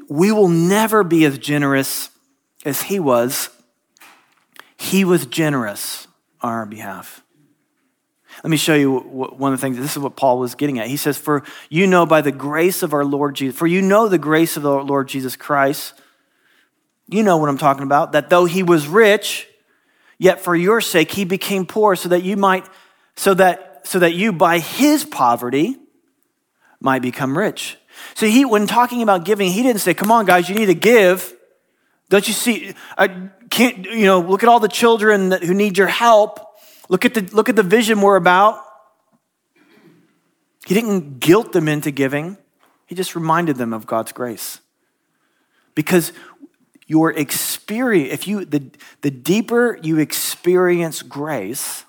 we 0.08 0.32
will 0.32 0.48
never 0.48 1.04
be 1.04 1.24
as 1.24 1.38
generous 1.38 2.10
as 2.64 2.82
he 2.82 2.98
was. 2.98 3.50
He 4.76 5.04
was 5.04 5.26
generous 5.26 6.08
on 6.40 6.52
our 6.52 6.66
behalf. 6.66 7.22
Let 8.44 8.50
me 8.50 8.56
show 8.56 8.74
you 8.74 8.98
one 9.00 9.52
of 9.52 9.58
the 9.58 9.60
things. 9.60 9.76
This 9.76 9.96
is 9.96 10.02
what 10.02 10.14
Paul 10.16 10.38
was 10.38 10.54
getting 10.54 10.78
at. 10.78 10.86
He 10.86 10.96
says, 10.96 11.18
For 11.18 11.42
you 11.68 11.86
know 11.86 12.06
by 12.06 12.20
the 12.20 12.30
grace 12.30 12.82
of 12.82 12.94
our 12.94 13.04
Lord 13.04 13.34
Jesus, 13.34 13.58
for 13.58 13.66
you 13.66 13.82
know 13.82 14.08
the 14.08 14.18
grace 14.18 14.56
of 14.56 14.62
the 14.62 14.70
Lord 14.70 15.08
Jesus 15.08 15.34
Christ. 15.34 15.94
You 17.08 17.22
know 17.22 17.38
what 17.38 17.48
I'm 17.48 17.58
talking 17.58 17.84
about, 17.84 18.12
that 18.12 18.28
though 18.28 18.44
he 18.44 18.62
was 18.62 18.86
rich, 18.86 19.48
yet 20.18 20.40
for 20.40 20.54
your 20.54 20.80
sake 20.80 21.10
he 21.10 21.24
became 21.24 21.64
poor, 21.64 21.96
so 21.96 22.10
that 22.10 22.22
you 22.22 22.36
might, 22.36 22.66
so 23.16 23.34
that, 23.34 23.86
so 23.86 23.98
that 23.98 24.14
you 24.14 24.32
by 24.32 24.58
his 24.58 25.04
poverty 25.04 25.76
might 26.80 27.00
become 27.00 27.36
rich. 27.36 27.78
So 28.14 28.26
he, 28.26 28.44
when 28.44 28.66
talking 28.66 29.02
about 29.02 29.24
giving, 29.24 29.50
he 29.50 29.62
didn't 29.62 29.80
say, 29.80 29.94
come 29.94 30.10
on, 30.10 30.26
guys, 30.26 30.48
you 30.48 30.54
need 30.54 30.66
to 30.66 30.74
give. 30.74 31.34
Don't 32.10 32.26
you 32.28 32.34
see? 32.34 32.74
I 32.96 33.30
can't, 33.50 33.84
you 33.84 34.04
know, 34.04 34.20
look 34.20 34.42
at 34.42 34.48
all 34.48 34.60
the 34.60 34.68
children 34.68 35.30
that, 35.30 35.42
who 35.42 35.54
need 35.54 35.78
your 35.78 35.88
help. 35.88 36.40
Look 36.88 37.04
at 37.04 37.14
the, 37.14 37.22
look 37.32 37.48
at 37.48 37.56
the 37.56 37.62
vision 37.62 38.00
we're 38.00 38.16
about. 38.16 38.62
He 40.66 40.74
didn't 40.74 41.20
guilt 41.20 41.52
them 41.52 41.68
into 41.68 41.90
giving. 41.90 42.36
He 42.86 42.94
just 42.94 43.14
reminded 43.14 43.56
them 43.56 43.72
of 43.72 43.86
God's 43.86 44.12
grace. 44.12 44.60
Because 45.74 46.12
your 46.88 47.12
experience, 47.12 48.12
if 48.12 48.26
you, 48.26 48.44
the, 48.44 48.70
the 49.02 49.10
deeper 49.10 49.78
you 49.82 49.98
experience 49.98 51.02
grace, 51.02 51.84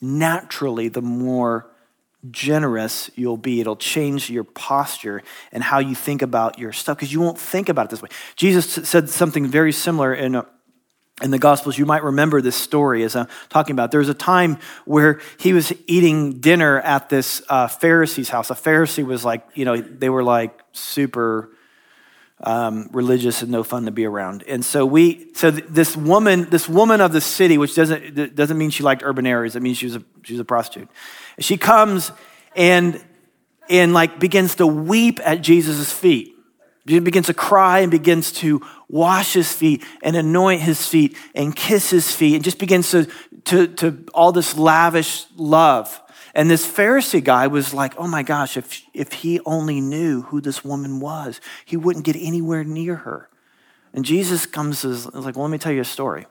naturally, 0.00 0.88
the 0.88 1.02
more 1.02 1.70
generous 2.30 3.10
you'll 3.16 3.36
be. 3.36 3.60
It'll 3.60 3.76
change 3.76 4.30
your 4.30 4.44
posture 4.44 5.22
and 5.50 5.62
how 5.62 5.80
you 5.80 5.96
think 5.96 6.22
about 6.22 6.58
your 6.58 6.72
stuff 6.72 6.96
because 6.96 7.12
you 7.12 7.20
won't 7.20 7.38
think 7.38 7.68
about 7.68 7.86
it 7.86 7.90
this 7.90 8.00
way. 8.00 8.08
Jesus 8.36 8.88
said 8.88 9.10
something 9.10 9.48
very 9.48 9.72
similar 9.72 10.14
in, 10.14 10.36
a, 10.36 10.46
in 11.20 11.32
the 11.32 11.38
Gospels. 11.38 11.76
You 11.76 11.86
might 11.86 12.04
remember 12.04 12.40
this 12.40 12.56
story 12.56 13.02
as 13.02 13.16
I'm 13.16 13.26
talking 13.48 13.72
about. 13.74 13.90
There 13.90 14.00
was 14.00 14.08
a 14.08 14.14
time 14.14 14.58
where 14.84 15.20
he 15.38 15.52
was 15.52 15.72
eating 15.88 16.38
dinner 16.38 16.80
at 16.80 17.08
this 17.08 17.42
uh, 17.48 17.66
Pharisee's 17.66 18.28
house. 18.28 18.48
A 18.50 18.54
Pharisee 18.54 19.04
was 19.04 19.24
like, 19.24 19.44
you 19.54 19.64
know, 19.64 19.76
they 19.76 20.08
were 20.08 20.22
like 20.22 20.58
super. 20.70 21.50
Um, 22.46 22.90
religious 22.92 23.40
and 23.40 23.50
no 23.50 23.62
fun 23.62 23.86
to 23.86 23.90
be 23.90 24.04
around. 24.04 24.44
And 24.46 24.62
so 24.62 24.84
we, 24.84 25.32
so 25.32 25.50
this 25.50 25.96
woman, 25.96 26.50
this 26.50 26.68
woman 26.68 27.00
of 27.00 27.10
the 27.10 27.22
city, 27.22 27.56
which 27.56 27.74
doesn't 27.74 28.34
doesn't 28.34 28.58
mean 28.58 28.68
she 28.68 28.82
liked 28.82 29.02
urban 29.02 29.26
areas. 29.26 29.56
It 29.56 29.62
means 29.62 29.78
she 29.78 29.86
was 29.86 29.96
a 29.96 30.02
she 30.24 30.34
was 30.34 30.40
a 30.40 30.44
prostitute. 30.44 30.90
She 31.38 31.56
comes 31.56 32.12
and, 32.54 33.02
and 33.68 33.92
like 33.92 34.20
begins 34.20 34.56
to 34.56 34.66
weep 34.66 35.20
at 35.24 35.40
Jesus' 35.40 35.92
feet. 35.92 36.34
She 36.86 36.98
begins 36.98 37.26
to 37.26 37.34
cry 37.34 37.80
and 37.80 37.90
begins 37.90 38.30
to 38.32 38.60
wash 38.88 39.32
his 39.32 39.50
feet 39.50 39.82
and 40.02 40.16
anoint 40.16 40.60
his 40.60 40.86
feet 40.86 41.16
and 41.34 41.56
kiss 41.56 41.88
his 41.88 42.14
feet 42.14 42.34
and 42.34 42.44
just 42.44 42.58
begins 42.58 42.90
to, 42.90 43.08
to, 43.46 43.68
to 43.68 44.04
all 44.12 44.32
this 44.32 44.56
lavish 44.58 45.24
love. 45.34 46.00
And 46.34 46.50
this 46.50 46.66
Pharisee 46.66 47.22
guy 47.22 47.46
was 47.46 47.72
like, 47.72 47.94
oh 47.96 48.08
my 48.08 48.22
gosh, 48.22 48.56
if, 48.56 48.82
if 48.92 49.12
he 49.12 49.40
only 49.46 49.80
knew 49.80 50.22
who 50.22 50.40
this 50.40 50.64
woman 50.64 50.98
was, 50.98 51.40
he 51.64 51.76
wouldn't 51.76 52.04
get 52.04 52.16
anywhere 52.16 52.64
near 52.64 52.96
her. 52.96 53.28
And 53.92 54.04
Jesus 54.04 54.44
comes 54.44 54.84
as 54.84 55.06
like, 55.14 55.36
well, 55.36 55.44
let 55.44 55.52
me 55.52 55.58
tell 55.58 55.72
you 55.72 55.80
a 55.80 55.84
story. 55.84 56.26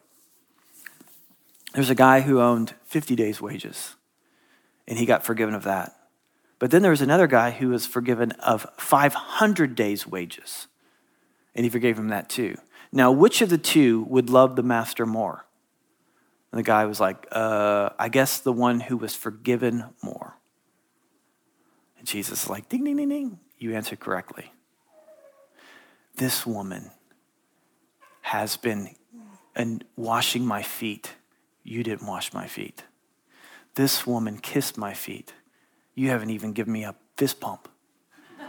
There's 1.73 1.89
a 1.89 1.95
guy 1.95 2.21
who 2.21 2.41
owned 2.41 2.73
50 2.85 3.15
days' 3.15 3.41
wages 3.41 3.95
and 4.87 4.97
he 4.97 5.05
got 5.05 5.23
forgiven 5.23 5.55
of 5.55 5.63
that. 5.63 5.95
But 6.59 6.71
then 6.71 6.81
there 6.81 6.91
was 6.91 7.01
another 7.01 7.27
guy 7.27 7.51
who 7.51 7.69
was 7.69 7.85
forgiven 7.85 8.31
of 8.33 8.65
500 8.77 9.75
days' 9.75 10.07
wages, 10.07 10.67
and 11.55 11.65
he 11.65 11.69
forgave 11.69 11.97
him 11.97 12.09
that 12.09 12.29
too. 12.29 12.57
Now, 12.91 13.11
which 13.11 13.41
of 13.41 13.49
the 13.49 13.57
two 13.57 14.03
would 14.03 14.29
love 14.29 14.55
the 14.55 14.63
master 14.63 15.05
more? 15.05 15.45
And 16.53 16.59
the 16.59 16.63
guy 16.63 16.85
was 16.85 16.99
like, 16.99 17.27
uh, 17.31 17.89
I 17.97 18.09
guess 18.09 18.37
the 18.37 18.53
one 18.53 18.79
who 18.79 18.95
was 18.95 19.15
forgiven 19.15 19.85
more. 20.03 20.37
And 21.97 22.05
Jesus 22.05 22.43
is 22.43 22.49
like, 22.49 22.69
ding, 22.69 22.83
ding, 22.83 22.97
ding, 22.97 23.09
ding. 23.09 23.39
You 23.57 23.73
answered 23.73 23.99
correctly. 23.99 24.53
This 26.15 26.45
woman 26.45 26.91
has 28.21 28.55
been 28.55 28.95
and 29.55 29.83
washing 29.95 30.45
my 30.45 30.61
feet. 30.61 31.15
You 31.63 31.81
didn't 31.81 32.05
wash 32.05 32.31
my 32.35 32.45
feet. 32.45 32.83
This 33.73 34.05
woman 34.05 34.37
kissed 34.37 34.77
my 34.77 34.93
feet. 34.93 35.33
You 35.95 36.09
haven't 36.09 36.29
even 36.29 36.53
given 36.53 36.71
me 36.71 36.83
a 36.83 36.93
fist 37.17 37.39
pump. 37.39 37.67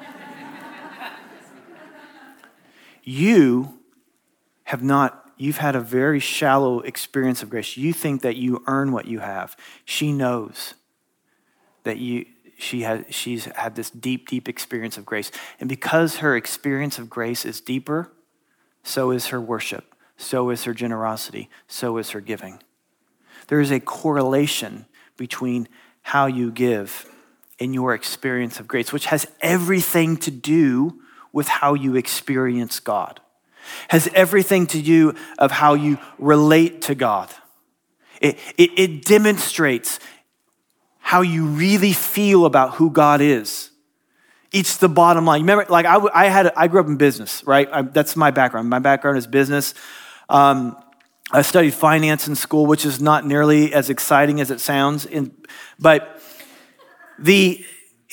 you 3.02 3.78
have 4.64 4.82
not, 4.82 5.23
you've 5.44 5.58
had 5.58 5.76
a 5.76 5.80
very 5.80 6.18
shallow 6.18 6.80
experience 6.80 7.42
of 7.42 7.50
grace. 7.50 7.76
You 7.76 7.92
think 7.92 8.22
that 8.22 8.36
you 8.36 8.62
earn 8.66 8.92
what 8.92 9.06
you 9.06 9.18
have. 9.18 9.56
She 9.84 10.10
knows 10.10 10.74
that 11.82 11.98
you, 11.98 12.24
she 12.56 12.80
has, 12.80 13.04
she's 13.10 13.44
had 13.44 13.74
this 13.74 13.90
deep, 13.90 14.28
deep 14.28 14.48
experience 14.48 14.96
of 14.96 15.04
grace. 15.04 15.30
And 15.60 15.68
because 15.68 16.16
her 16.16 16.34
experience 16.34 16.98
of 16.98 17.10
grace 17.10 17.44
is 17.44 17.60
deeper, 17.60 18.10
so 18.82 19.10
is 19.10 19.26
her 19.26 19.40
worship, 19.40 19.94
so 20.16 20.48
is 20.48 20.64
her 20.64 20.72
generosity, 20.72 21.50
so 21.68 21.98
is 21.98 22.10
her 22.10 22.20
giving. 22.20 22.62
There 23.48 23.60
is 23.60 23.70
a 23.70 23.80
correlation 23.80 24.86
between 25.18 25.68
how 26.02 26.26
you 26.26 26.50
give 26.50 27.06
and 27.60 27.74
your 27.74 27.94
experience 27.94 28.58
of 28.58 28.66
grace, 28.66 28.92
which 28.92 29.06
has 29.06 29.26
everything 29.40 30.16
to 30.18 30.30
do 30.30 31.00
with 31.32 31.48
how 31.48 31.74
you 31.74 31.96
experience 31.96 32.80
God, 32.80 33.20
has 33.88 34.08
everything 34.14 34.66
to 34.68 34.82
do 34.82 35.14
of 35.38 35.50
how 35.50 35.74
you 35.74 35.98
relate 36.18 36.82
to 36.82 36.94
God. 36.94 37.30
It, 38.20 38.38
it, 38.56 38.70
it 38.78 39.04
demonstrates 39.04 40.00
how 41.00 41.20
you 41.20 41.46
really 41.46 41.92
feel 41.92 42.46
about 42.46 42.76
who 42.76 42.90
God 42.90 43.20
is. 43.20 43.70
It's 44.52 44.76
the 44.76 44.88
bottom 44.88 45.26
line. 45.26 45.40
Remember, 45.42 45.66
like 45.68 45.84
I, 45.84 45.98
I 46.14 46.28
had, 46.28 46.52
I 46.56 46.68
grew 46.68 46.80
up 46.80 46.86
in 46.86 46.96
business, 46.96 47.44
right? 47.44 47.68
I, 47.70 47.82
that's 47.82 48.16
my 48.16 48.30
background. 48.30 48.70
My 48.70 48.78
background 48.78 49.18
is 49.18 49.26
business. 49.26 49.74
Um, 50.28 50.76
I 51.32 51.42
studied 51.42 51.74
finance 51.74 52.28
in 52.28 52.36
school, 52.36 52.66
which 52.66 52.86
is 52.86 53.00
not 53.00 53.26
nearly 53.26 53.74
as 53.74 53.90
exciting 53.90 54.40
as 54.40 54.50
it 54.50 54.60
sounds. 54.60 55.06
In, 55.06 55.34
but 55.78 56.20
the 57.18 57.64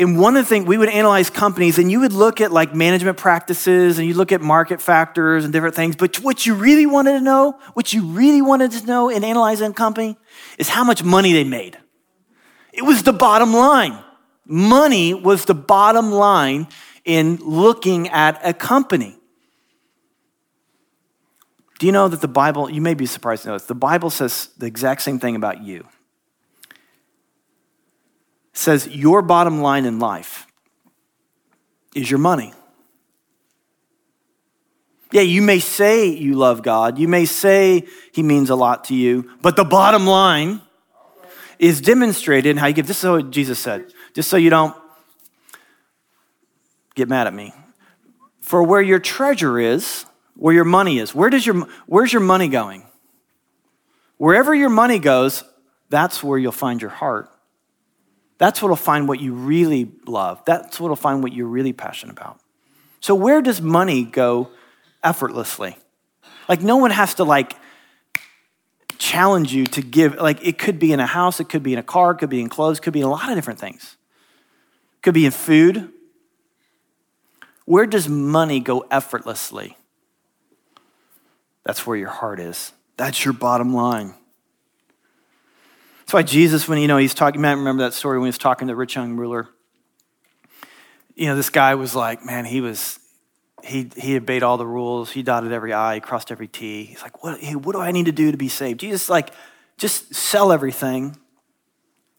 in 0.02 0.18
one 0.18 0.36
of 0.36 0.44
the 0.44 0.50
things 0.50 0.66
we 0.66 0.80
would 0.80 0.90
analyze 0.90 1.30
companies 1.30 1.78
and 1.78 1.92
you 1.92 2.00
would 2.00 2.12
look 2.12 2.42
at 2.42 2.52
like 2.52 2.74
management 2.74 3.18
practices 3.18 4.00
and 4.00 4.08
you 4.08 4.16
look 4.16 4.32
at 4.32 4.42
market 4.42 4.82
factors 4.82 5.44
and 5.44 5.54
different 5.54 5.76
things 5.76 5.96
but 5.96 6.20
what 6.22 6.44
you 6.44 6.56
really 6.56 6.88
wanted 6.88 7.12
to 7.12 7.22
know 7.22 7.52
what 7.74 7.94
you 7.94 8.04
really 8.06 8.42
wanted 8.42 8.72
to 8.72 8.84
know 8.88 9.10
in 9.10 9.24
analyzing 9.24 9.70
a 9.70 9.74
company 9.74 10.18
is 10.58 10.68
how 10.68 10.84
much 10.84 11.04
money 11.04 11.34
they 11.34 11.44
made. 11.44 11.78
It 12.74 12.82
was 12.82 13.04
the 13.04 13.14
bottom 13.14 13.54
line. 13.54 13.96
Money 14.44 15.14
was 15.14 15.46
the 15.46 15.54
bottom 15.54 16.12
line 16.12 16.68
in 17.06 17.36
looking 17.36 18.10
at 18.10 18.42
a 18.44 18.56
company. 18.56 19.16
Do 21.78 21.86
you 21.86 21.92
know 21.92 22.08
that 22.08 22.22
the 22.22 22.28
Bible, 22.28 22.72
you 22.72 22.82
may 22.82 22.96
be 22.96 23.06
surprised 23.06 23.44
to 23.44 23.50
know 23.50 23.56
this, 23.56 23.68
the 23.68 23.76
Bible 23.76 24.10
says 24.10 24.50
the 24.58 24.66
exact 24.66 25.04
same 25.04 25.20
thing 25.20 25.36
about 25.36 25.62
you. 25.62 25.86
Says 28.62 28.88
your 28.90 29.24
bottom 29.24 29.64
line 29.64 29.86
in 29.86 29.98
life 29.98 30.46
is 31.96 32.12
your 32.12 32.20
money. 32.20 32.54
Yeah, 35.12 35.24
you 35.24 35.42
may 35.42 35.58
say 35.58 36.10
you 36.10 36.36
love 36.36 36.62
God, 36.62 37.00
you 37.00 37.08
may 37.08 37.26
say 37.26 37.88
He 38.12 38.22
means 38.22 38.52
a 38.52 38.56
lot 38.56 38.84
to 38.86 38.94
you, 38.94 39.32
but 39.42 39.56
the 39.56 39.64
bottom 39.64 40.06
line 40.06 40.62
is 41.58 41.82
demonstrated 41.82 42.52
in 42.52 42.58
how 42.58 42.68
you 42.68 42.76
give. 42.76 42.86
This 42.86 43.04
is 43.04 43.10
what 43.10 43.32
Jesus 43.32 43.58
said, 43.58 43.92
just 44.14 44.30
so 44.30 44.38
you 44.38 44.52
don't 44.52 44.76
get 46.94 47.10
mad 47.10 47.26
at 47.26 47.34
me. 47.34 47.56
For 48.42 48.62
where 48.62 48.82
your 48.84 49.00
treasure 49.00 49.58
is, 49.58 50.06
where 50.36 50.54
your 50.54 50.66
money 50.66 51.00
is. 51.00 51.16
Where 51.16 51.32
does 51.32 51.48
your, 51.48 51.68
where's 51.88 52.14
your 52.14 52.22
money 52.22 52.48
going? 52.48 52.86
Wherever 54.18 54.54
your 54.54 54.70
money 54.70 55.00
goes, 55.00 55.44
that's 55.90 56.24
where 56.24 56.38
you'll 56.38 56.52
find 56.52 56.80
your 56.80 56.92
heart. 56.92 57.28
That's 58.42 58.60
what'll 58.60 58.76
find 58.76 59.08
what 59.08 59.20
you 59.20 59.34
really 59.34 59.92
love. 60.08 60.42
That's 60.46 60.80
what'll 60.80 60.96
find 60.96 61.22
what 61.22 61.32
you're 61.32 61.46
really 61.46 61.74
passionate 61.74 62.14
about. 62.14 62.40
So 63.00 63.14
where 63.14 63.40
does 63.40 63.62
money 63.62 64.04
go 64.04 64.50
effortlessly? 65.04 65.78
Like 66.50 66.64
no 66.64 66.78
one 66.78 66.90
has 66.90 67.14
to 67.16 67.24
like 67.24 67.54
challenge 68.98 69.54
you 69.54 69.68
to 69.68 69.84
give 69.84 70.16
like 70.16 70.44
it 70.44 70.58
could 70.58 70.80
be 70.80 70.92
in 70.92 71.00
a 71.00 71.06
house, 71.06 71.40
it 71.40 71.50
could 71.50 71.62
be 71.62 71.74
in 71.74 71.78
a 71.78 71.84
car, 71.84 72.14
it 72.14 72.16
could 72.16 72.32
be 72.32 72.42
in 72.42 72.50
clothes, 72.50 72.80
it 72.80 72.82
could 72.82 72.94
be 72.94 73.02
in 73.02 73.06
a 73.06 73.12
lot 73.12 73.30
of 73.30 73.36
different 73.36 73.60
things. 73.60 73.96
It 74.96 75.04
could 75.04 75.14
be 75.14 75.28
in 75.28 75.32
food. 75.32 75.92
Where 77.66 77.86
does 77.86 78.10
money 78.10 78.60
go 78.60 78.88
effortlessly? 78.90 79.78
That's 81.64 81.86
where 81.86 81.96
your 81.96 82.10
heart 82.10 82.40
is. 82.40 82.74
That's 82.98 83.24
your 83.24 83.36
bottom 83.36 83.72
line. 83.72 84.16
That's 86.12 86.26
why 86.26 86.30
Jesus, 86.30 86.68
when 86.68 86.78
you 86.78 86.90
know 86.90 86.98
he's 86.98 87.14
talking, 87.14 87.40
might 87.40 87.54
remember 87.54 87.84
that 87.84 87.94
story 87.94 88.20
when 88.20 88.26
he 88.26 88.32
was 88.32 88.38
talking 88.38 88.68
to 88.68 88.74
the 88.74 88.76
rich 88.76 88.96
young 88.96 89.16
ruler. 89.16 89.48
You 91.16 91.28
know, 91.28 91.38
this 91.38 91.50
guy 91.50 91.76
was 91.76 91.96
like, 91.96 92.26
man, 92.26 92.44
he 92.44 92.60
was 92.60 93.00
he 93.64 93.90
he 93.96 94.18
obeyed 94.18 94.44
all 94.44 94.58
the 94.58 94.68
rules. 94.68 95.12
He 95.12 95.24
dotted 95.24 95.54
every 95.54 95.74
I, 95.74 96.02
crossed 96.02 96.30
every 96.30 96.50
T. 96.50 96.84
He's 96.84 97.02
like, 97.02 97.24
what, 97.24 97.40
hey, 97.40 97.56
what 97.56 97.72
do 97.72 97.80
I 97.80 97.94
need 97.94 98.08
to 98.08 98.12
do 98.12 98.30
to 98.30 98.36
be 98.36 98.50
saved? 98.50 98.82
Jesus, 98.82 99.10
like, 99.10 99.30
just 99.78 100.14
sell 100.14 100.52
everything 100.52 101.16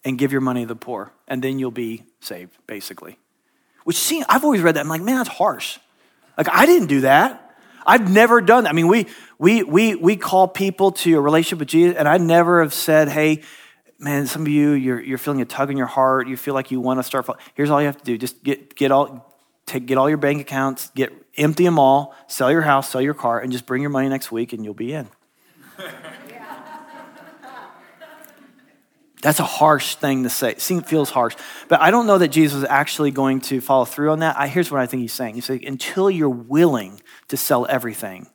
and 0.07 0.17
give 0.17 0.33
your 0.33 0.41
money 0.41 0.63
to 0.63 0.69
the 0.69 0.75
poor, 0.75 1.13
and 1.29 1.45
then 1.45 1.59
you'll 1.59 1.71
be 1.71 2.05
saved, 2.21 2.57
basically. 2.67 3.19
Which 3.85 3.99
see, 3.99 4.25
I've 4.27 4.43
always 4.43 4.63
read 4.63 4.77
that. 4.77 4.81
I'm 4.81 4.89
like, 4.89 5.03
man, 5.03 5.19
that's 5.19 5.29
harsh. 5.29 5.79
Like, 6.39 6.49
I 6.49 6.65
didn't 6.65 6.89
do 6.89 7.03
that. 7.03 7.55
I've 7.85 8.11
never 8.11 8.41
done 8.41 8.65
that. 8.65 8.71
I 8.71 8.73
mean, 8.73 8.89
we 8.89 9.09
we 9.37 9.63
we 9.63 9.97
we 9.97 10.17
call 10.17 10.49
people 10.49 10.93
to 10.93 11.19
a 11.19 11.21
relationship 11.21 11.59
with 11.59 11.69
Jesus, 11.69 11.99
and 11.99 12.09
I 12.09 12.17
never 12.17 12.63
have 12.63 12.73
said, 12.73 13.11
hey, 13.11 13.43
man, 14.03 14.27
some 14.27 14.43
of 14.43 14.49
you, 14.49 14.73
you're, 14.73 15.01
you're 15.01 15.19
feeling 15.19 15.41
a 15.41 15.45
tug 15.45 15.71
in 15.71 15.77
your 15.77 15.87
heart. 15.87 16.27
You 16.29 16.37
feel 16.37 16.55
like 16.55 16.71
you 16.71 16.81
want 16.81 16.99
to 16.99 17.05
start. 17.05 17.27
Here's 17.55 17.71
all 17.71 17.81
you 17.81 17.87
have 17.87 17.99
to 17.99 18.05
do: 18.05 18.19
just 18.19 18.43
get 18.43 18.75
get 18.75 18.91
all 18.91 19.33
take 19.67 19.87
get 19.87 19.97
all 19.97 20.09
your 20.09 20.19
bank 20.19 20.41
accounts, 20.41 20.91
get 20.95 21.13
empty 21.37 21.65
them 21.65 21.79
all, 21.79 22.15
sell 22.27 22.51
your 22.51 22.63
house, 22.63 22.91
sell 22.91 23.01
your 23.01 23.15
car, 23.15 23.41
and 23.41 23.53
just 23.53 23.65
bring 23.65 23.81
your 23.81 23.91
money 23.91 24.09
next 24.09 24.33
week, 24.33 24.53
and 24.53 24.65
you'll 24.65 24.75
be 24.75 24.93
in. 24.93 25.09
That's 29.23 29.39
a 29.39 29.45
harsh 29.45 29.95
thing 29.95 30.25
to 30.25 30.29
say. 30.29 30.51
It 30.51 30.61
feels 30.61 31.09
harsh. 31.09 31.37
But 31.69 31.81
I 31.81 31.93
don't 31.93 32.09
know 32.09 32.19
that 32.19 32.29
Jesus 32.29 32.59
is 32.59 32.65
actually 32.69 33.13
going 33.13 33.41
to 33.43 33.61
follow 33.61 33.85
through 33.85 34.11
on 34.11 34.19
that. 34.19 34.37
I, 34.37 34.49
here's 34.49 34.69
what 34.69 34.81
I 34.81 34.87
think 34.87 35.03
he's 35.03 35.13
saying. 35.13 35.37
He's 35.37 35.45
saying, 35.45 35.65
until 35.65 36.11
you're 36.11 36.29
willing 36.29 37.01
to 37.29 37.37
sell 37.37 37.65
everything, 37.71 38.27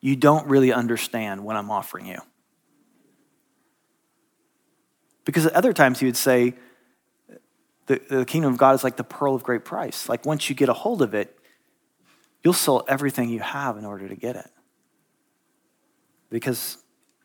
you 0.00 0.14
don't 0.14 0.46
really 0.46 0.72
understand 0.72 1.44
what 1.44 1.56
I'm 1.56 1.72
offering 1.72 2.06
you. 2.06 2.18
Because 5.26 5.44
at 5.44 5.52
other 5.52 5.74
times 5.74 6.00
he 6.00 6.06
would 6.06 6.16
say, 6.16 6.54
the, 7.86 8.00
the 8.08 8.24
kingdom 8.24 8.52
of 8.52 8.58
God 8.58 8.74
is 8.74 8.82
like 8.82 8.96
the 8.96 9.04
pearl 9.04 9.34
of 9.34 9.42
great 9.42 9.64
price. 9.64 10.08
Like 10.08 10.24
once 10.24 10.48
you 10.48 10.56
get 10.56 10.70
a 10.70 10.72
hold 10.72 11.02
of 11.02 11.14
it, 11.14 11.38
you'll 12.42 12.54
sell 12.54 12.84
everything 12.88 13.28
you 13.28 13.40
have 13.40 13.76
in 13.76 13.84
order 13.84 14.08
to 14.08 14.16
get 14.16 14.36
it. 14.36 14.50
Because 16.30 16.78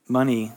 money 0.08 0.52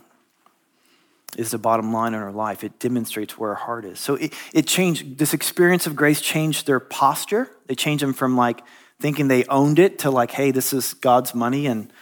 is 1.36 1.50
the 1.50 1.58
bottom 1.58 1.92
line 1.92 2.14
in 2.14 2.20
our 2.20 2.32
life. 2.32 2.64
It 2.64 2.78
demonstrates 2.78 3.38
where 3.38 3.50
our 3.50 3.56
heart 3.56 3.84
is. 3.84 3.98
So 3.98 4.14
it, 4.16 4.32
it 4.52 4.66
changed, 4.66 5.18
this 5.18 5.32
experience 5.32 5.86
of 5.86 5.96
grace 5.96 6.20
changed 6.20 6.66
their 6.66 6.80
posture. 6.80 7.50
They 7.66 7.74
changed 7.74 8.02
them 8.02 8.12
from 8.12 8.36
like 8.36 8.60
thinking 9.00 9.28
they 9.28 9.44
owned 9.46 9.78
it 9.78 10.00
to 10.00 10.10
like, 10.10 10.30
hey, 10.30 10.50
this 10.50 10.72
is 10.72 10.94
God's 10.94 11.34
money 11.34 11.66
and 11.66 11.92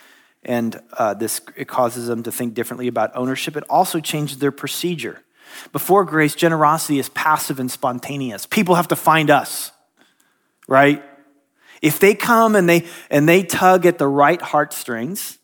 and 0.44 0.80
uh, 0.94 1.14
this 1.14 1.40
it 1.56 1.68
causes 1.68 2.08
them 2.08 2.24
to 2.24 2.32
think 2.32 2.54
differently 2.54 2.88
about 2.88 3.12
ownership. 3.14 3.56
It 3.56 3.62
also 3.70 4.00
changed 4.00 4.40
their 4.40 4.50
procedure. 4.50 5.22
Before 5.72 6.04
grace, 6.04 6.34
generosity 6.34 6.98
is 6.98 7.08
passive 7.10 7.58
and 7.58 7.70
spontaneous. 7.70 8.46
People 8.46 8.74
have 8.74 8.88
to 8.88 8.96
find 8.96 9.30
us, 9.30 9.72
right? 10.68 11.02
If 11.80 11.98
they 11.98 12.14
come 12.14 12.54
and 12.56 12.68
they 12.68 12.86
and 13.10 13.28
they 13.28 13.42
tug 13.42 13.86
at 13.86 13.98
the 13.98 14.06
right 14.06 14.40
heartstrings, 14.40 15.38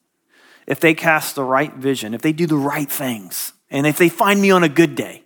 if 0.66 0.81
they 0.81 0.94
cast 0.94 1.35
the 1.35 1.44
right 1.44 1.75
vision, 1.75 2.14
if 2.14 2.23
they 2.23 2.33
do 2.33 2.47
the 2.47 2.57
right 2.57 2.90
things, 2.90 3.53
and 3.71 3.87
if 3.87 3.99
they 3.99 4.09
find 4.09 4.40
me 4.40 4.51
on 4.51 4.64
a 4.64 4.68
good 4.68 4.94
day, 4.94 5.23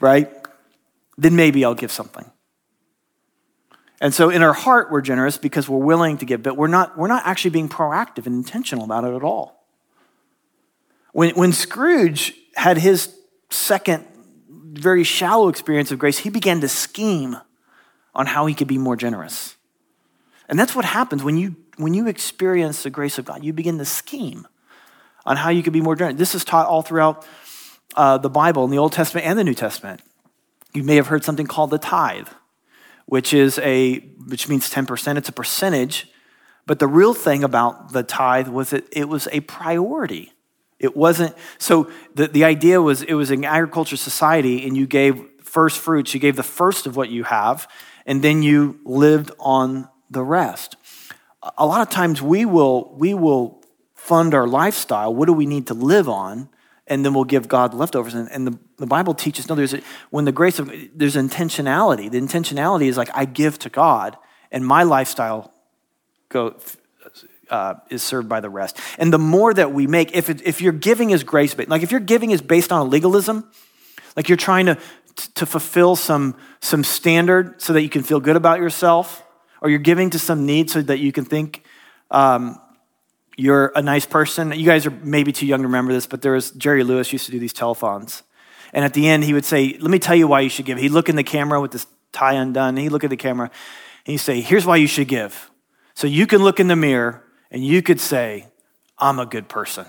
right? 0.00 0.30
Then 1.18 1.36
maybe 1.36 1.64
I'll 1.64 1.74
give 1.74 1.92
something. 1.92 2.30
And 4.00 4.12
so 4.12 4.28
in 4.28 4.42
our 4.42 4.52
heart, 4.52 4.90
we're 4.90 5.00
generous 5.00 5.38
because 5.38 5.68
we're 5.68 5.78
willing 5.78 6.18
to 6.18 6.26
give, 6.26 6.42
but 6.42 6.56
we're 6.56 6.66
not, 6.66 6.98
we're 6.98 7.08
not 7.08 7.22
actually 7.24 7.52
being 7.52 7.68
proactive 7.68 8.26
and 8.26 8.34
intentional 8.34 8.84
about 8.84 9.04
it 9.04 9.14
at 9.14 9.22
all. 9.22 9.65
When, 11.16 11.30
when 11.30 11.52
Scrooge 11.52 12.34
had 12.56 12.76
his 12.76 13.16
second, 13.48 14.04
very 14.50 15.02
shallow 15.02 15.48
experience 15.48 15.90
of 15.90 15.98
grace, 15.98 16.18
he 16.18 16.28
began 16.28 16.60
to 16.60 16.68
scheme 16.68 17.38
on 18.14 18.26
how 18.26 18.44
he 18.44 18.52
could 18.52 18.68
be 18.68 18.76
more 18.76 18.96
generous. 18.96 19.56
And 20.46 20.58
that's 20.58 20.74
what 20.74 20.84
happens 20.84 21.24
when 21.24 21.38
you, 21.38 21.56
when 21.78 21.94
you 21.94 22.06
experience 22.06 22.82
the 22.82 22.90
grace 22.90 23.16
of 23.16 23.24
God. 23.24 23.42
You 23.42 23.54
begin 23.54 23.78
to 23.78 23.86
scheme 23.86 24.46
on 25.24 25.38
how 25.38 25.48
you 25.48 25.62
could 25.62 25.72
be 25.72 25.80
more 25.80 25.96
generous. 25.96 26.18
This 26.18 26.34
is 26.34 26.44
taught 26.44 26.66
all 26.66 26.82
throughout 26.82 27.26
uh, 27.94 28.18
the 28.18 28.28
Bible, 28.28 28.66
in 28.66 28.70
the 28.70 28.76
Old 28.76 28.92
Testament 28.92 29.26
and 29.26 29.38
the 29.38 29.44
New 29.44 29.54
Testament. 29.54 30.02
You 30.74 30.82
may 30.82 30.96
have 30.96 31.06
heard 31.06 31.24
something 31.24 31.46
called 31.46 31.70
the 31.70 31.78
tithe, 31.78 32.28
which 33.06 33.32
is 33.32 33.58
a 33.60 34.00
which 34.26 34.50
means 34.50 34.68
10%. 34.68 35.16
It's 35.16 35.30
a 35.30 35.32
percentage. 35.32 36.08
But 36.66 36.78
the 36.78 36.86
real 36.86 37.14
thing 37.14 37.42
about 37.42 37.94
the 37.94 38.02
tithe 38.02 38.48
was 38.48 38.68
that 38.68 38.84
it 38.92 39.08
was 39.08 39.28
a 39.32 39.40
priority. 39.40 40.34
It 40.78 40.96
wasn't 40.96 41.34
so 41.58 41.90
the, 42.14 42.28
the 42.28 42.44
idea 42.44 42.82
was 42.82 43.02
it 43.02 43.14
was 43.14 43.30
an 43.30 43.44
agriculture 43.44 43.96
society 43.96 44.66
and 44.66 44.76
you 44.76 44.86
gave 44.86 45.22
first 45.42 45.78
fruits, 45.78 46.12
you 46.12 46.20
gave 46.20 46.36
the 46.36 46.42
first 46.42 46.86
of 46.86 46.96
what 46.96 47.08
you 47.08 47.24
have, 47.24 47.66
and 48.04 48.22
then 48.22 48.42
you 48.42 48.78
lived 48.84 49.30
on 49.38 49.88
the 50.10 50.22
rest. 50.22 50.76
A 51.56 51.66
lot 51.66 51.80
of 51.80 51.88
times 51.88 52.20
we 52.20 52.44
will 52.44 52.94
we 52.96 53.14
will 53.14 53.62
fund 53.94 54.34
our 54.34 54.46
lifestyle. 54.46 55.14
What 55.14 55.26
do 55.26 55.32
we 55.32 55.46
need 55.46 55.66
to 55.68 55.74
live 55.74 56.08
on? 56.08 56.48
And 56.86 57.04
then 57.04 57.14
we'll 57.14 57.24
give 57.24 57.48
God 57.48 57.74
leftovers. 57.74 58.14
And, 58.14 58.30
and 58.30 58.46
the, 58.46 58.58
the 58.78 58.86
Bible 58.86 59.14
teaches 59.14 59.48
no, 59.48 59.56
there's 59.56 59.74
a, 59.74 59.80
when 60.10 60.24
the 60.24 60.32
grace 60.32 60.60
of 60.60 60.70
there's 60.94 61.16
intentionality. 61.16 62.10
The 62.10 62.20
intentionality 62.20 62.86
is 62.86 62.96
like 62.96 63.10
I 63.14 63.24
give 63.24 63.58
to 63.60 63.70
God, 63.70 64.16
and 64.52 64.64
my 64.64 64.82
lifestyle 64.82 65.52
go 66.28 66.54
uh, 67.50 67.74
is 67.90 68.02
served 68.02 68.28
by 68.28 68.40
the 68.40 68.50
rest. 68.50 68.78
And 68.98 69.12
the 69.12 69.18
more 69.18 69.52
that 69.54 69.72
we 69.72 69.86
make, 69.86 70.14
if 70.14 70.28
it, 70.30 70.42
if 70.44 70.60
your 70.60 70.72
giving 70.72 71.10
is 71.10 71.24
grace 71.24 71.54
based, 71.54 71.68
like 71.68 71.82
if 71.82 71.90
your 71.90 72.00
giving 72.00 72.30
is 72.30 72.42
based 72.42 72.72
on 72.72 72.90
legalism, 72.90 73.50
like 74.16 74.28
you're 74.28 74.36
trying 74.36 74.66
to 74.66 74.78
to 75.34 75.46
fulfill 75.46 75.96
some 75.96 76.36
some 76.60 76.84
standard 76.84 77.60
so 77.62 77.72
that 77.72 77.82
you 77.82 77.88
can 77.88 78.02
feel 78.02 78.20
good 78.20 78.36
about 78.36 78.58
yourself, 78.58 79.22
or 79.60 79.70
you're 79.70 79.78
giving 79.78 80.10
to 80.10 80.18
some 80.18 80.46
need 80.46 80.70
so 80.70 80.82
that 80.82 80.98
you 80.98 81.12
can 81.12 81.24
think 81.24 81.64
um, 82.10 82.60
you're 83.36 83.72
a 83.74 83.82
nice 83.82 84.06
person. 84.06 84.52
You 84.52 84.66
guys 84.66 84.86
are 84.86 84.90
maybe 84.90 85.32
too 85.32 85.46
young 85.46 85.60
to 85.60 85.66
remember 85.66 85.92
this, 85.92 86.06
but 86.06 86.22
there 86.22 86.32
was 86.32 86.50
Jerry 86.52 86.84
Lewis 86.84 87.12
used 87.12 87.26
to 87.26 87.32
do 87.32 87.38
these 87.38 87.52
telethons. 87.52 88.22
And 88.72 88.84
at 88.84 88.94
the 88.94 89.08
end, 89.08 89.24
he 89.24 89.32
would 89.32 89.44
say, 89.44 89.76
Let 89.80 89.90
me 89.90 89.98
tell 89.98 90.16
you 90.16 90.26
why 90.26 90.40
you 90.40 90.48
should 90.48 90.66
give. 90.66 90.78
He'd 90.78 90.90
look 90.90 91.08
in 91.08 91.16
the 91.16 91.24
camera 91.24 91.60
with 91.60 91.70
this 91.70 91.86
tie 92.12 92.34
undone. 92.34 92.76
He'd 92.76 92.90
look 92.90 93.04
at 93.04 93.10
the 93.10 93.16
camera 93.16 93.50
and 94.06 94.12
he'd 94.12 94.18
say, 94.18 94.40
Here's 94.40 94.66
why 94.66 94.76
you 94.76 94.86
should 94.86 95.08
give. 95.08 95.50
So 95.94 96.06
you 96.06 96.26
can 96.26 96.42
look 96.42 96.60
in 96.60 96.68
the 96.68 96.76
mirror 96.76 97.22
and 97.50 97.64
you 97.64 97.82
could 97.82 98.00
say, 98.00 98.46
I'm 98.98 99.18
a 99.18 99.26
good 99.26 99.48
person. 99.48 99.86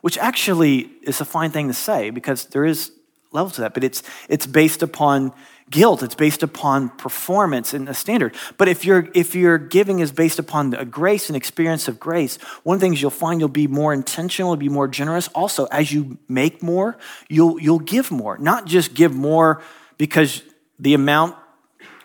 Which 0.00 0.18
actually 0.18 0.90
is 1.02 1.20
a 1.20 1.24
fine 1.24 1.50
thing 1.50 1.68
to 1.68 1.74
say 1.74 2.10
because 2.10 2.46
there 2.46 2.64
is 2.64 2.92
level 3.32 3.50
to 3.50 3.62
that, 3.62 3.74
but 3.74 3.82
it's, 3.82 4.02
it's 4.28 4.46
based 4.46 4.82
upon 4.82 5.32
guilt. 5.70 6.02
It's 6.02 6.14
based 6.14 6.42
upon 6.42 6.90
performance 6.90 7.74
and 7.74 7.88
a 7.88 7.94
standard. 7.94 8.34
But 8.58 8.68
if, 8.68 8.84
you 8.84 9.10
if 9.14 9.34
your 9.34 9.58
giving 9.58 10.00
is 10.00 10.12
based 10.12 10.38
upon 10.38 10.74
a 10.74 10.84
grace 10.84 11.28
and 11.28 11.36
experience 11.36 11.88
of 11.88 11.98
grace, 11.98 12.36
one 12.62 12.76
of 12.76 12.80
the 12.80 12.86
things 12.86 13.00
you'll 13.00 13.10
find 13.10 13.40
you'll 13.40 13.48
be 13.48 13.66
more 13.66 13.92
intentional, 13.92 14.50
you'll 14.50 14.56
be 14.56 14.68
more 14.68 14.88
generous. 14.88 15.28
Also, 15.28 15.66
as 15.66 15.92
you 15.92 16.18
make 16.28 16.62
more, 16.62 16.96
you'll, 17.28 17.60
you'll 17.60 17.78
give 17.78 18.10
more. 18.10 18.38
Not 18.38 18.66
just 18.66 18.94
give 18.94 19.14
more 19.14 19.62
because 19.96 20.42
the 20.78 20.94
amount 20.94 21.36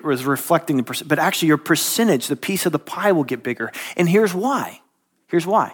was 0.03 0.25
reflecting 0.25 0.77
the 0.77 0.83
percent, 0.83 1.07
but 1.09 1.19
actually 1.19 1.49
your 1.49 1.57
percentage, 1.57 2.27
the 2.27 2.35
piece 2.35 2.65
of 2.65 2.71
the 2.71 2.79
pie 2.79 3.11
will 3.11 3.23
get 3.23 3.43
bigger. 3.43 3.71
And 3.97 4.09
here's 4.09 4.33
why. 4.33 4.81
Here's 5.27 5.45
why. 5.45 5.73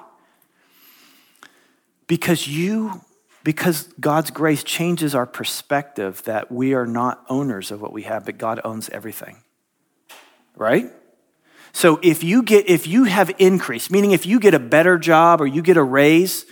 Because 2.08 2.48
you 2.48 3.02
because 3.44 3.84
God's 4.00 4.32
grace 4.32 4.64
changes 4.64 5.14
our 5.14 5.28
perspective 5.28 6.24
that 6.24 6.52
we 6.52 6.74
are 6.74 6.88
not 6.88 7.24
owners 7.30 7.70
of 7.70 7.80
what 7.80 7.94
we 7.94 8.02
have, 8.02 8.26
but 8.26 8.40
God 8.40 8.60
owns 8.64 8.90
everything. 8.90 9.44
Right? 10.56 10.92
So 11.72 12.00
if 12.02 12.24
you 12.24 12.42
get 12.42 12.68
if 12.68 12.88
you 12.88 13.04
have 13.04 13.32
increase, 13.38 13.92
meaning 13.92 14.12
if 14.12 14.26
you 14.26 14.40
get 14.40 14.54
a 14.54 14.60
better 14.60 14.98
job 14.98 15.42
or 15.42 15.46
you 15.46 15.62
get 15.62 15.78
a 15.78 15.84
raise, 15.84 16.46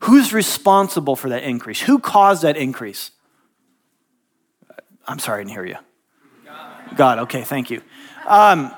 who's 0.00 0.32
responsible 0.32 1.14
for 1.14 1.28
that 1.28 1.42
increase? 1.44 1.80
Who 1.82 1.98
caused 1.98 2.42
that 2.42 2.56
increase? 2.56 3.12
I'm 5.06 5.18
sorry, 5.18 5.40
I 5.40 5.44
didn't 5.44 5.52
hear 5.52 5.66
you. 5.66 5.76
God. 6.96 7.18
Okay, 7.20 7.42
thank 7.42 7.70
you. 7.70 7.82
Um, 8.26 8.72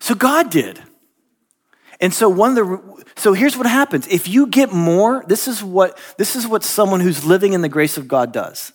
So 0.00 0.14
God 0.14 0.50
did. 0.50 0.80
And 2.00 2.12
so 2.12 2.28
one 2.28 2.50
of 2.50 2.56
the 2.56 3.04
so 3.16 3.34
here's 3.34 3.56
what 3.56 3.66
happens. 3.66 4.08
If 4.08 4.26
you 4.26 4.46
get 4.46 4.72
more, 4.72 5.22
this 5.28 5.46
is 5.46 5.62
what 5.62 5.98
this 6.16 6.34
is 6.34 6.46
what 6.46 6.64
someone 6.64 7.00
who's 7.00 7.24
living 7.24 7.52
in 7.52 7.60
the 7.60 7.68
grace 7.68 7.98
of 7.98 8.08
God 8.08 8.32
does. 8.32 8.72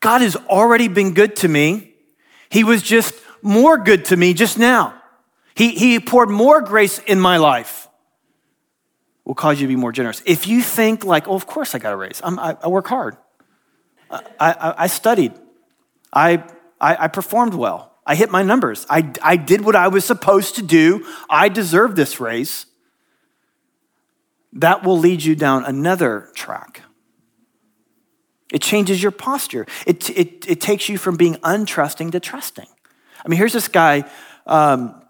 God 0.00 0.20
has 0.20 0.36
already 0.36 0.88
been 0.88 1.14
good 1.14 1.34
to 1.36 1.48
me. 1.48 1.94
He 2.50 2.62
was 2.62 2.82
just 2.82 3.14
more 3.42 3.78
good 3.78 4.04
to 4.06 4.16
me 4.16 4.34
just 4.34 4.58
now. 4.58 4.94
He, 5.54 5.70
he 5.70 5.98
poured 5.98 6.30
more 6.30 6.60
grace 6.60 7.00
in 7.00 7.18
my 7.18 7.38
life. 7.38 7.88
Will 9.24 9.34
cause 9.34 9.60
you 9.60 9.66
to 9.66 9.68
be 9.68 9.76
more 9.76 9.90
generous. 9.90 10.22
If 10.24 10.46
you 10.46 10.62
think 10.62 11.04
like, 11.04 11.26
oh, 11.26 11.34
of 11.34 11.46
course 11.46 11.74
I 11.74 11.78
got 11.78 11.92
a 11.92 11.96
raise. 11.96 12.20
I, 12.22 12.56
I 12.62 12.68
work 12.68 12.86
hard. 12.86 13.16
I, 14.10 14.22
I, 14.38 14.74
I 14.84 14.86
studied. 14.86 15.32
I, 16.12 16.44
I, 16.80 17.04
I 17.04 17.08
performed 17.08 17.54
well. 17.54 17.92
I 18.06 18.14
hit 18.14 18.30
my 18.30 18.42
numbers. 18.42 18.86
I, 18.88 19.12
I 19.22 19.36
did 19.36 19.64
what 19.64 19.76
I 19.76 19.88
was 19.88 20.04
supposed 20.04 20.56
to 20.56 20.62
do. 20.62 21.06
I 21.28 21.48
deserve 21.50 21.94
this 21.94 22.20
raise. 22.20 22.64
That 24.54 24.82
will 24.82 24.98
lead 24.98 25.22
you 25.22 25.36
down 25.36 25.64
another 25.66 26.30
track. 26.34 26.82
It 28.50 28.62
changes 28.62 29.02
your 29.02 29.12
posture. 29.12 29.66
It, 29.86 30.08
it, 30.10 30.48
it 30.48 30.60
takes 30.60 30.88
you 30.88 30.96
from 30.96 31.16
being 31.16 31.34
untrusting 31.36 32.12
to 32.12 32.20
trusting. 32.20 32.66
I 33.24 33.28
mean, 33.28 33.36
here's 33.36 33.52
this 33.52 33.68
guy, 33.68 34.10
um, 34.46 35.02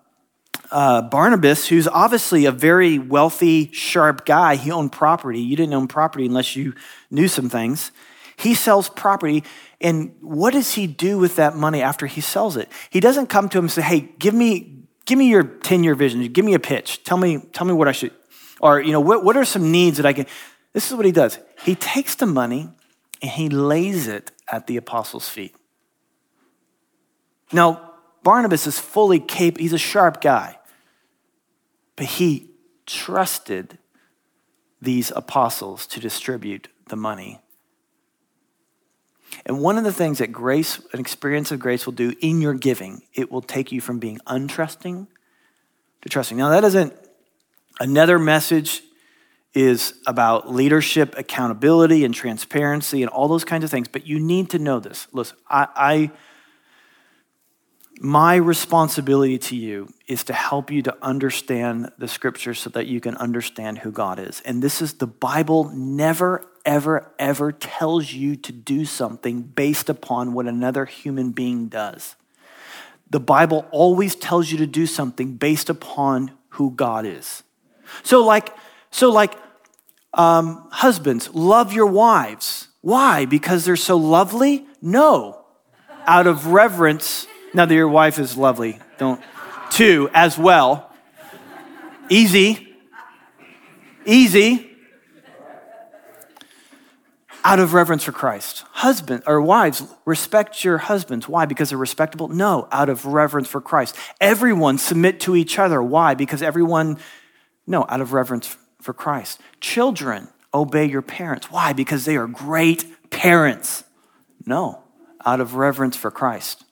uh, 0.72 1.02
Barnabas, 1.02 1.68
who's 1.68 1.87
obviously 1.87 2.46
a 2.46 2.52
very 2.52 2.98
wealthy, 2.98 3.70
sharp 3.72 4.26
guy. 4.26 4.56
He 4.56 4.72
owned 4.72 4.90
property. 4.90 5.40
You 5.40 5.54
didn't 5.54 5.72
own 5.72 5.87
property 5.87 6.26
unless 6.26 6.56
you 6.56 6.74
knew 7.12 7.28
some 7.28 7.48
things. 7.48 7.92
He 8.38 8.55
sells 8.55 8.88
property. 8.88 9.42
And 9.81 10.14
what 10.20 10.53
does 10.53 10.74
he 10.74 10.87
do 10.87 11.18
with 11.18 11.37
that 11.37 11.57
money 11.57 11.83
after 11.83 12.07
he 12.07 12.20
sells 12.20 12.57
it? 12.57 12.70
He 12.90 13.01
doesn't 13.01 13.27
come 13.27 13.48
to 13.48 13.59
him 13.59 13.64
and 13.64 13.72
say, 13.72 13.83
hey, 13.83 14.01
give 14.18 14.35
me, 14.35 14.85
give 15.07 15.18
me 15.18 15.29
your 15.29 15.42
10 15.42 15.83
year 15.83 15.94
vision. 15.94 16.24
Give 16.33 16.44
me 16.44 16.55
a 16.55 16.61
pitch. 16.61 17.03
Tell 17.03 17.18
me, 17.18 17.38
tell 17.53 17.66
me 17.66 17.72
what 17.72 17.88
I 17.88 17.92
should, 17.92 18.12
or, 18.61 18.81
you 18.81 18.92
know, 18.92 19.01
what, 19.01 19.24
what 19.24 19.37
are 19.37 19.44
some 19.44 19.72
needs 19.72 19.96
that 19.96 20.07
I 20.07 20.12
can. 20.12 20.27
This 20.72 20.88
is 20.88 20.96
what 20.96 21.05
he 21.05 21.12
does. 21.12 21.38
He 21.64 21.74
takes 21.74 22.14
the 22.14 22.27
money 22.27 22.68
and 23.20 23.31
he 23.31 23.48
lays 23.48 24.07
it 24.07 24.31
at 24.51 24.68
the 24.68 24.77
apostles' 24.77 25.29
feet. 25.29 25.55
Now, 27.53 27.94
Barnabas 28.22 28.66
is 28.66 28.79
fully 28.79 29.18
capable, 29.18 29.62
he's 29.62 29.72
a 29.72 29.79
sharp 29.79 30.20
guy, 30.20 30.59
but 31.96 32.07
he 32.07 32.51
trusted 32.87 33.79
these 34.81 35.11
apostles 35.16 35.87
to 35.88 35.98
distribute 35.98 36.68
the 36.88 36.96
money 36.96 37.40
and 39.47 39.61
one 39.61 39.79
of 39.79 39.85
the 39.85 39.93
things 39.93 40.19
that 40.19 40.33
grace, 40.33 40.81
an 40.93 41.01
experience 41.01 41.51
of 41.51 41.59
grace 41.59 41.87
will 41.87 41.93
do 41.93 42.14
in 42.21 42.41
your 42.41 42.55
giving, 42.55 43.03
it 43.14 43.31
will 43.31 43.43
take 43.43 43.73
you 43.73 43.81
from 43.81 43.99
being 43.99 44.19
untrusting 44.27 45.07
to 46.03 46.09
trusting. 46.09 46.37
Now, 46.37 46.51
that 46.51 46.64
isn't 46.64 46.95
another 47.81 48.19
message 48.19 48.83
is 49.55 49.95
about 50.07 50.53
leadership, 50.53 51.14
accountability, 51.17 52.05
and 52.05 52.14
transparency, 52.14 53.03
and 53.03 53.11
all 53.11 53.29
those 53.29 53.45
kinds 53.45 53.64
of 53.64 53.71
things. 53.71 53.88
But 53.88 54.07
you 54.07 54.21
need 54.21 54.51
to 54.51 54.59
know 54.59 54.79
this. 54.79 55.09
Listen, 55.12 55.37
I, 55.49 55.69
I 55.75 56.11
my 58.01 58.37
responsibility 58.37 59.38
to 59.38 59.57
you 59.57 59.88
is 60.07 60.25
to 60.25 60.33
help 60.33 60.71
you 60.71 60.83
to 60.83 60.97
understand 61.03 61.91
the 61.99 62.07
scripture 62.07 62.55
so 62.55 62.71
that 62.71 62.87
you 62.87 63.01
can 63.01 63.17
understand 63.17 63.79
who 63.79 63.91
God 63.91 64.21
is. 64.21 64.41
And 64.45 64.62
this 64.62 64.81
is 64.81 64.95
the 64.95 65.07
Bible 65.07 65.71
never, 65.75 66.47
ever, 66.68 67.11
ever 67.18 67.50
tells 67.50 68.12
you 68.12 68.37
to 68.37 68.52
do 68.52 68.85
something 68.85 69.40
based 69.40 69.88
upon 69.88 70.35
what 70.35 70.46
another 70.46 70.85
human 70.85 71.33
being 71.33 71.66
does. 71.68 72.14
The 73.09 73.18
Bible 73.18 73.66
always 73.70 74.14
tells 74.14 74.52
you 74.52 74.59
to 74.59 74.66
do 74.66 74.87
something 74.87 75.37
based 75.37 75.70
upon 75.70 76.31
who 76.50 76.70
God 76.70 77.07
is. 77.07 77.42
So, 78.02 78.22
like, 78.22 78.54
so 78.90 79.11
like, 79.11 79.35
um, 80.12 80.68
husbands, 80.70 81.31
love 81.35 81.72
your 81.72 81.87
wives. 81.87 82.68
Why? 82.83 83.24
Because 83.24 83.64
they're 83.64 83.74
so 83.74 83.96
lovely? 83.96 84.66
No, 84.83 85.46
out 86.07 86.26
of 86.26 86.48
reverence 86.48 87.26
now 87.54 87.64
that 87.64 87.74
your 87.74 87.88
wife 87.88 88.18
is 88.18 88.37
lovely, 88.37 88.78
don't. 88.98 89.20
Two, 89.70 90.11
as 90.12 90.37
well. 90.37 90.92
Easy. 92.11 92.74
Easy. 94.04 94.78
Out 97.44 97.61
of 97.61 97.72
reverence 97.72 98.05
for 98.05 98.12
Christ. 98.12 98.64
Husband 98.72 99.22
or 99.27 99.40
wives, 99.40 99.83
respect 100.05 100.64
your 100.64 100.79
husbands. 100.79 101.29
Why? 101.29 101.46
Because 101.46 101.70
they're 101.70 101.79
respectable? 101.79 102.29
No, 102.29 102.68
out 102.72 102.88
of 102.88 103.07
reverence 103.07 103.48
for 103.48 103.61
Christ. 103.61 103.96
Everyone 104.20 104.77
submit 104.79 105.20
to 105.20 105.37
each 105.37 105.59
other. 105.59 105.83
Why? 105.83 106.14
Because 106.14 106.42
everyone, 106.42 106.98
no, 107.66 107.87
out 107.88 108.01
of 108.01 108.12
reverence 108.12 108.57
for 108.81 108.92
Christ. 108.92 109.40
Children, 109.61 110.29
obey 110.53 110.87
your 110.87 111.03
parents. 111.03 111.51
Why? 111.51 111.72
Because 111.72 112.05
they 112.05 112.16
are 112.16 112.27
great 112.27 112.85
parents. 113.11 113.85
No, 114.44 114.83
out 115.24 115.40
of 115.40 115.55
reverence 115.55 115.96
for 115.96 116.11
Christ. 116.11 116.64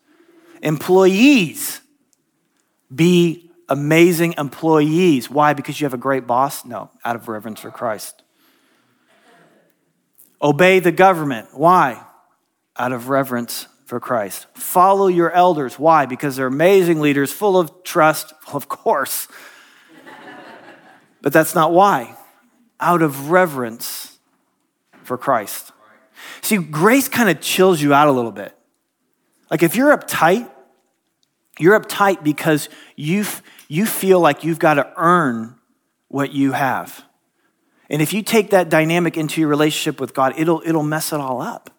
Employees, 0.62 1.80
be 2.94 3.50
amazing 3.68 4.34
employees. 4.38 5.30
Why? 5.30 5.52
Because 5.52 5.80
you 5.80 5.84
have 5.84 5.94
a 5.94 5.98
great 5.98 6.26
boss? 6.26 6.64
No, 6.64 6.90
out 7.04 7.16
of 7.16 7.28
reverence 7.28 7.60
for 7.60 7.70
Christ. 7.70 8.22
Obey 10.40 10.78
the 10.78 10.92
government. 10.92 11.48
Why? 11.52 12.02
Out 12.76 12.92
of 12.92 13.08
reverence 13.08 13.68
for 13.86 14.00
Christ. 14.00 14.46
Follow 14.54 15.06
your 15.06 15.30
elders. 15.30 15.78
Why? 15.78 16.06
Because 16.06 16.36
they're 16.36 16.46
amazing 16.46 17.00
leaders, 17.00 17.32
full 17.32 17.58
of 17.58 17.82
trust. 17.84 18.32
Of 18.52 18.68
course. 18.68 19.26
but 21.20 21.32
that's 21.32 21.54
not 21.54 21.72
why. 21.72 22.16
Out 22.78 23.02
of 23.02 23.30
reverence 23.30 24.18
for 25.02 25.18
Christ. 25.18 25.72
See, 26.42 26.58
grace 26.58 27.08
kind 27.08 27.28
of 27.28 27.40
chills 27.40 27.82
you 27.82 27.92
out 27.92 28.06
a 28.06 28.12
little 28.12 28.30
bit. 28.30 28.56
Like 29.50 29.62
if 29.62 29.74
you're 29.74 29.96
uptight, 29.96 30.48
you're 31.58 31.78
uptight 31.78 32.22
because 32.22 32.68
you 32.94 33.24
you 33.68 33.86
feel 33.86 34.20
like 34.20 34.44
you've 34.44 34.58
got 34.58 34.74
to 34.74 34.92
earn 34.96 35.56
what 36.08 36.32
you 36.32 36.52
have. 36.52 37.04
And 37.88 38.02
if 38.02 38.12
you 38.12 38.22
take 38.22 38.50
that 38.50 38.68
dynamic 38.68 39.16
into 39.16 39.40
your 39.40 39.48
relationship 39.48 40.00
with 40.00 40.14
God, 40.14 40.34
it'll, 40.36 40.62
it'll 40.64 40.82
mess 40.82 41.12
it 41.12 41.20
all 41.20 41.40
up. 41.40 41.70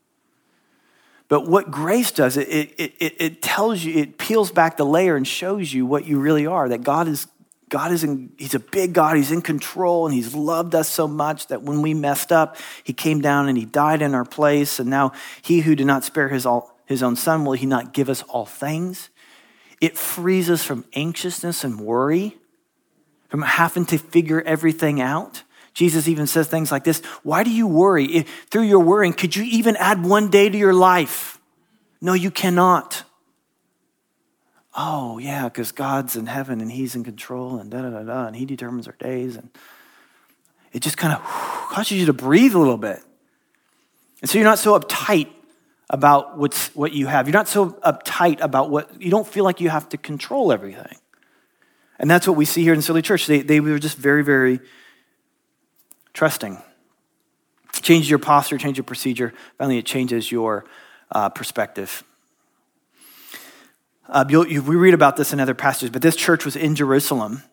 But 1.27 1.45
what 1.47 1.69
grace 1.69 2.11
does, 2.11 2.37
it, 2.37 2.47
it, 2.47 2.93
it, 2.99 3.15
it 3.19 3.41
tells 3.41 3.83
you, 3.83 3.95
it 3.95 4.17
peels 4.17 4.51
back 4.51 4.77
the 4.77 4.85
layer 4.85 5.15
and 5.15 5.27
shows 5.27 5.73
you 5.73 5.85
what 5.85 6.05
you 6.05 6.19
really 6.19 6.45
are 6.45 6.69
that 6.69 6.83
God 6.83 7.07
is. 7.07 7.27
God 7.69 7.91
is 7.91 8.05
in, 8.05 8.31
he's 8.37 8.55
a 8.55 8.59
big 8.59 8.93
God. 8.93 9.17
He's 9.17 9.33
in 9.33 9.41
control 9.41 10.05
and 10.05 10.15
he's 10.15 10.33
loved 10.33 10.73
us 10.73 10.87
so 10.87 11.05
much 11.05 11.47
that 11.47 11.63
when 11.63 11.81
we 11.81 11.93
messed 11.93 12.31
up, 12.31 12.55
he 12.81 12.93
came 12.93 13.19
down 13.19 13.49
and 13.49 13.57
he 13.57 13.65
died 13.65 14.01
in 14.01 14.15
our 14.15 14.23
place. 14.23 14.79
And 14.79 14.89
now 14.89 15.11
he 15.41 15.59
who 15.59 15.75
did 15.75 15.85
not 15.85 16.05
spare 16.05 16.29
his 16.29 16.45
all, 16.45 16.79
his 16.85 17.03
own 17.03 17.17
son, 17.17 17.43
will 17.43 17.51
he 17.51 17.65
not 17.65 17.91
give 17.91 18.07
us 18.07 18.23
all 18.29 18.45
things? 18.45 19.09
It 19.81 19.97
frees 19.97 20.49
us 20.49 20.63
from 20.63 20.85
anxiousness 20.93 21.65
and 21.65 21.81
worry, 21.81 22.37
from 23.27 23.41
having 23.41 23.85
to 23.87 23.97
figure 23.97 24.41
everything 24.41 25.01
out. 25.01 25.43
Jesus 25.77 26.07
even 26.07 26.25
says 26.25 26.47
things 26.47 26.71
like 26.71 26.83
this 26.83 27.05
Why 27.21 27.43
do 27.43 27.51
you 27.51 27.67
worry? 27.67 28.05
If, 28.05 28.45
through 28.49 28.63
your 28.63 28.79
worrying, 28.79 29.13
could 29.13 29.35
you 29.35 29.43
even 29.43 29.75
add 29.75 30.03
one 30.03 30.31
day 30.31 30.49
to 30.49 30.57
your 30.57 30.73
life? 30.73 31.39
No, 32.01 32.13
you 32.13 32.31
cannot. 32.31 33.03
Oh, 34.75 35.19
yeah, 35.19 35.43
because 35.43 35.71
God's 35.71 36.15
in 36.15 36.25
heaven 36.25 36.61
and 36.61 36.71
He's 36.71 36.95
in 36.95 37.03
control 37.03 37.59
and 37.59 37.69
da 37.69 37.83
da 37.83 37.91
da 37.91 38.01
da, 38.01 38.25
and 38.25 38.35
He 38.35 38.43
determines 38.43 38.87
our 38.87 38.95
days. 38.97 39.35
And 39.35 39.51
it 40.73 40.81
just 40.81 40.97
kind 40.97 41.13
of 41.13 41.21
causes 41.21 41.99
you 41.99 42.07
to 42.07 42.13
breathe 42.13 42.55
a 42.55 42.59
little 42.59 42.77
bit. 42.77 42.99
And 44.23 44.29
so 44.31 44.39
you're 44.39 44.45
not 44.45 44.57
so 44.57 44.79
uptight 44.79 45.29
about 45.91 46.39
what's, 46.39 46.75
what 46.75 46.91
you 46.91 47.05
have. 47.05 47.27
You're 47.27 47.33
not 47.33 47.47
so 47.47 47.69
uptight 47.85 48.41
about 48.41 48.71
what, 48.71 48.99
you 48.99 49.11
don't 49.11 49.27
feel 49.27 49.43
like 49.43 49.61
you 49.61 49.69
have 49.69 49.87
to 49.89 49.97
control 49.97 50.51
everything. 50.51 50.97
And 51.99 52.09
that's 52.09 52.27
what 52.27 52.35
we 52.35 52.45
see 52.45 52.63
here 52.63 52.73
in 52.73 52.81
Silly 52.81 53.03
Church. 53.03 53.27
They, 53.27 53.41
they 53.41 53.59
were 53.59 53.77
just 53.77 53.97
very, 53.97 54.23
very 54.23 54.59
trusting. 56.17 56.57
Changes 57.73 58.09
your 58.09 58.17
posture, 58.17 58.57
change 58.57 58.75
your 58.75 58.83
procedure. 58.83 59.35
Finally, 59.59 59.77
it 59.77 59.85
changes 59.85 60.31
your 60.31 60.65
uh, 61.11 61.29
perspective. 61.29 62.03
Uh, 64.09 64.25
you, 64.27 64.63
we 64.63 64.75
read 64.75 64.95
about 64.95 65.15
this 65.15 65.31
in 65.31 65.39
other 65.39 65.53
passages, 65.53 65.91
but 65.91 66.01
this 66.01 66.15
church 66.15 66.43
was 66.43 66.55
in 66.55 66.73
Jerusalem, 66.73 67.43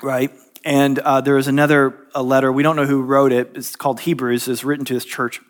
right? 0.00 0.30
And 0.64 0.98
uh, 1.00 1.20
there 1.20 1.34
was 1.34 1.46
another 1.46 2.06
a 2.14 2.22
letter. 2.22 2.50
We 2.50 2.62
don't 2.62 2.76
know 2.76 2.86
who 2.86 3.02
wrote 3.02 3.32
it. 3.32 3.50
It's 3.54 3.76
called 3.76 4.00
Hebrews. 4.00 4.48
It's 4.48 4.64
written 4.64 4.86
to 4.86 4.94
this 4.94 5.04
church. 5.04 5.42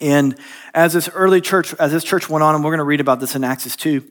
And 0.00 0.38
as 0.72 0.92
this 0.92 1.08
early 1.08 1.40
church, 1.40 1.74
as 1.80 1.90
this 1.90 2.04
church 2.04 2.30
went 2.30 2.44
on, 2.44 2.54
and 2.54 2.62
we're 2.62 2.70
going 2.70 2.78
to 2.78 2.84
read 2.84 3.00
about 3.00 3.18
this 3.18 3.34
in 3.34 3.42
Acts 3.42 3.74
2, 3.74 4.04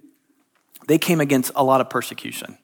they 0.90 0.98
came 0.98 1.22
against 1.22 1.54
a 1.56 1.64
lot 1.64 1.80
of 1.80 1.90
persecution. 1.90 2.58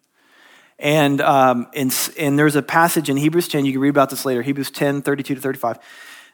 And, 0.81 1.21
um, 1.21 1.67
and, 1.75 1.95
and 2.17 2.39
there's 2.39 2.55
a 2.55 2.63
passage 2.63 3.07
in 3.07 3.15
Hebrews 3.15 3.47
10, 3.47 3.65
you 3.65 3.71
can 3.71 3.81
read 3.81 3.89
about 3.89 4.09
this 4.09 4.25
later, 4.25 4.41
Hebrews 4.41 4.71
10, 4.71 5.03
32 5.03 5.35
to 5.35 5.41
35. 5.41 5.77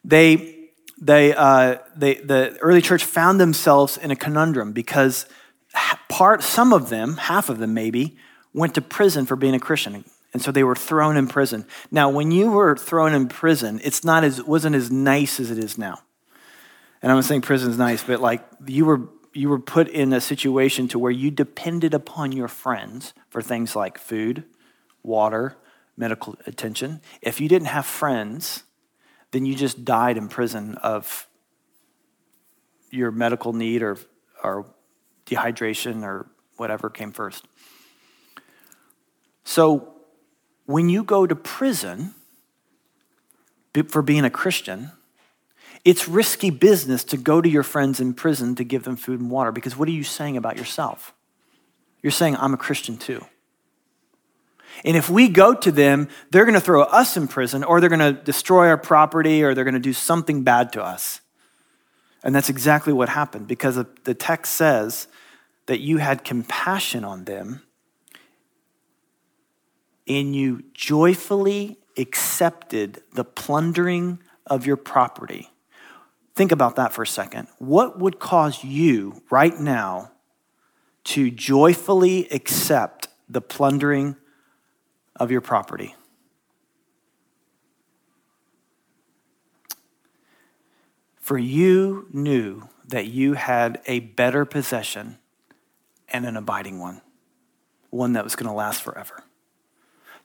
They, 0.06 0.70
they, 1.00 1.36
uh, 1.36 1.80
they, 1.98 2.16
the 2.16 2.58
early 2.62 2.82
church 2.82 3.04
found 3.04 3.42
themselves 3.42 3.98
in 3.98 4.10
a 4.10 4.16
conundrum 4.16 4.72
because 4.72 5.26
part, 6.08 6.44
some 6.44 6.72
of 6.72 6.90
them, 6.90 7.18
half 7.18 7.50
of 7.50 7.58
them 7.58 7.74
maybe, 7.74 8.18
went 8.54 8.74
to 8.76 8.82
prison 8.82 9.26
for 9.26 9.36
being 9.36 9.54
a 9.54 9.60
Christian. 9.60 10.06
And 10.32 10.42
so 10.42 10.52
they 10.52 10.64
were 10.64 10.76
thrown 10.76 11.18
in 11.18 11.28
prison. 11.28 11.66
Now, 11.92 12.10
when 12.10 12.32
you 12.32 12.52
were 12.52 12.78
thrown 12.78 13.14
in 13.14 13.28
prison, 13.28 13.82
it's 13.84 14.06
not 14.06 14.24
as 14.24 14.42
wasn't 14.42 14.76
as 14.78 14.90
nice 14.90 15.42
as 15.42 15.52
it 15.52 15.58
is 15.58 15.78
now. 15.78 16.00
And 17.02 17.12
I'm 17.12 17.18
not 17.18 17.26
saying 17.26 17.42
prison's 17.42 17.78
nice, 17.78 18.04
but 18.04 18.22
like 18.22 18.46
you 18.66 18.86
were 18.86 19.10
you 19.38 19.50
were 19.50 19.60
put 19.60 19.88
in 19.88 20.12
a 20.13 20.19
situation 20.19 20.88
to 20.88 21.00
where 21.00 21.12
you 21.12 21.30
depended 21.30 21.93
upon 21.93 22.32
your 22.32 22.47
friends 22.47 23.13
for 23.30 23.41
things 23.41 23.76
like 23.76 23.97
food, 23.97 24.43
water, 25.04 25.56
medical 25.95 26.36
attention. 26.45 27.02
If 27.21 27.39
you 27.39 27.47
didn't 27.47 27.67
have 27.67 27.86
friends, 27.86 28.63
then 29.32 29.45
you 29.45 29.56
just 29.56 29.86
died 29.86 30.17
in 30.17 30.28
prison 30.28 30.76
of 30.76 31.28
your 32.89 33.12
medical 33.12 33.54
need 33.54 33.84
or, 33.84 33.97
or 34.43 34.65
dehydration 35.26 36.04
or 36.04 36.30
whatever 36.56 36.89
came 36.89 37.12
first. 37.12 37.45
So 39.43 39.93
when 40.65 40.89
you 40.89 41.04
go 41.04 41.28
to 41.28 41.36
prison 41.36 42.15
for 43.89 44.02
being 44.02 44.26
a 44.26 44.30
Christian, 44.30 44.91
it's 45.88 46.06
risky 46.06 46.50
business 46.50 47.06
to 47.06 47.15
go 47.15 47.39
to 47.39 47.47
your 47.47 47.63
friends 47.63 48.02
in 48.02 48.13
prison 48.13 48.56
to 48.56 48.65
give 48.65 48.84
them 48.84 48.97
food 48.97 49.21
and 49.21 49.32
water 49.32 49.54
because 49.54 49.78
what 49.78 49.88
are 49.88 49.93
you 49.93 50.04
saying 50.04 50.36
about 50.36 50.58
yourself? 50.58 51.13
You're 52.04 52.12
saying, 52.12 52.36
I'm 52.36 52.54
a 52.54 52.58
Christian 52.58 52.97
too. 52.97 53.23
And 54.84 54.97
if 54.97 55.10
we 55.10 55.30
go 55.30 55.54
to 55.54 55.71
them, 55.71 56.10
they're 56.30 56.43
going 56.43 56.56
to 56.56 56.60
throw 56.60 56.82
us 56.82 57.15
in 57.15 57.30
prison 57.30 57.63
or 57.63 57.80
they're 57.80 57.88
going 57.88 58.02
to 58.02 58.12
destroy 58.12 58.67
our 58.67 58.78
property 58.78 59.41
or 59.43 59.54
they're 59.54 59.63
going 59.63 59.76
to 59.76 59.80
do 59.80 59.93
something 59.93 60.43
bad 60.43 60.73
to 60.73 60.84
us. 60.84 61.21
And 62.21 62.36
that's 62.36 62.50
exactly 62.50 62.91
what 62.91 63.08
happened 63.08 63.47
because 63.47 63.82
the 64.04 64.13
text 64.13 64.56
says 64.56 65.08
that 65.67 65.80
you 65.80 66.00
had 66.00 66.26
compassion 66.26 67.06
on 67.06 67.23
them 67.23 67.62
and 70.06 70.36
you 70.36 70.63
joyfully 70.73 71.78
accepted 71.97 73.04
the 73.13 73.23
plundering 73.23 74.19
of 74.45 74.65
your 74.65 74.76
property. 74.76 75.50
Think 76.38 76.52
about 76.52 76.76
that 76.76 76.93
for 76.93 77.02
a 77.02 77.08
second. 77.08 77.47
What 77.58 77.97
would 77.97 78.19
cause 78.19 78.63
you 78.63 79.23
right 79.32 79.60
now 79.60 80.12
to 81.06 81.32
joyfully 81.32 82.30
accept 82.30 83.08
the 83.28 83.41
plundering 83.41 84.15
of 85.15 85.32
your 85.32 85.41
property? 85.41 85.95
For 91.19 91.39
you 91.39 92.06
knew 92.13 92.69
that 92.88 93.08
you 93.08 93.34
had 93.34 93.82
a 93.88 94.02
better 94.02 94.45
possession 94.45 95.17
and 96.08 96.23
an 96.23 96.38
abiding 96.38 96.78
one, 96.78 97.02
one 97.89 98.13
that 98.13 98.23
was 98.23 98.36
going 98.36 98.45
to 98.47 98.54
last 98.54 98.84
forever. 98.84 99.23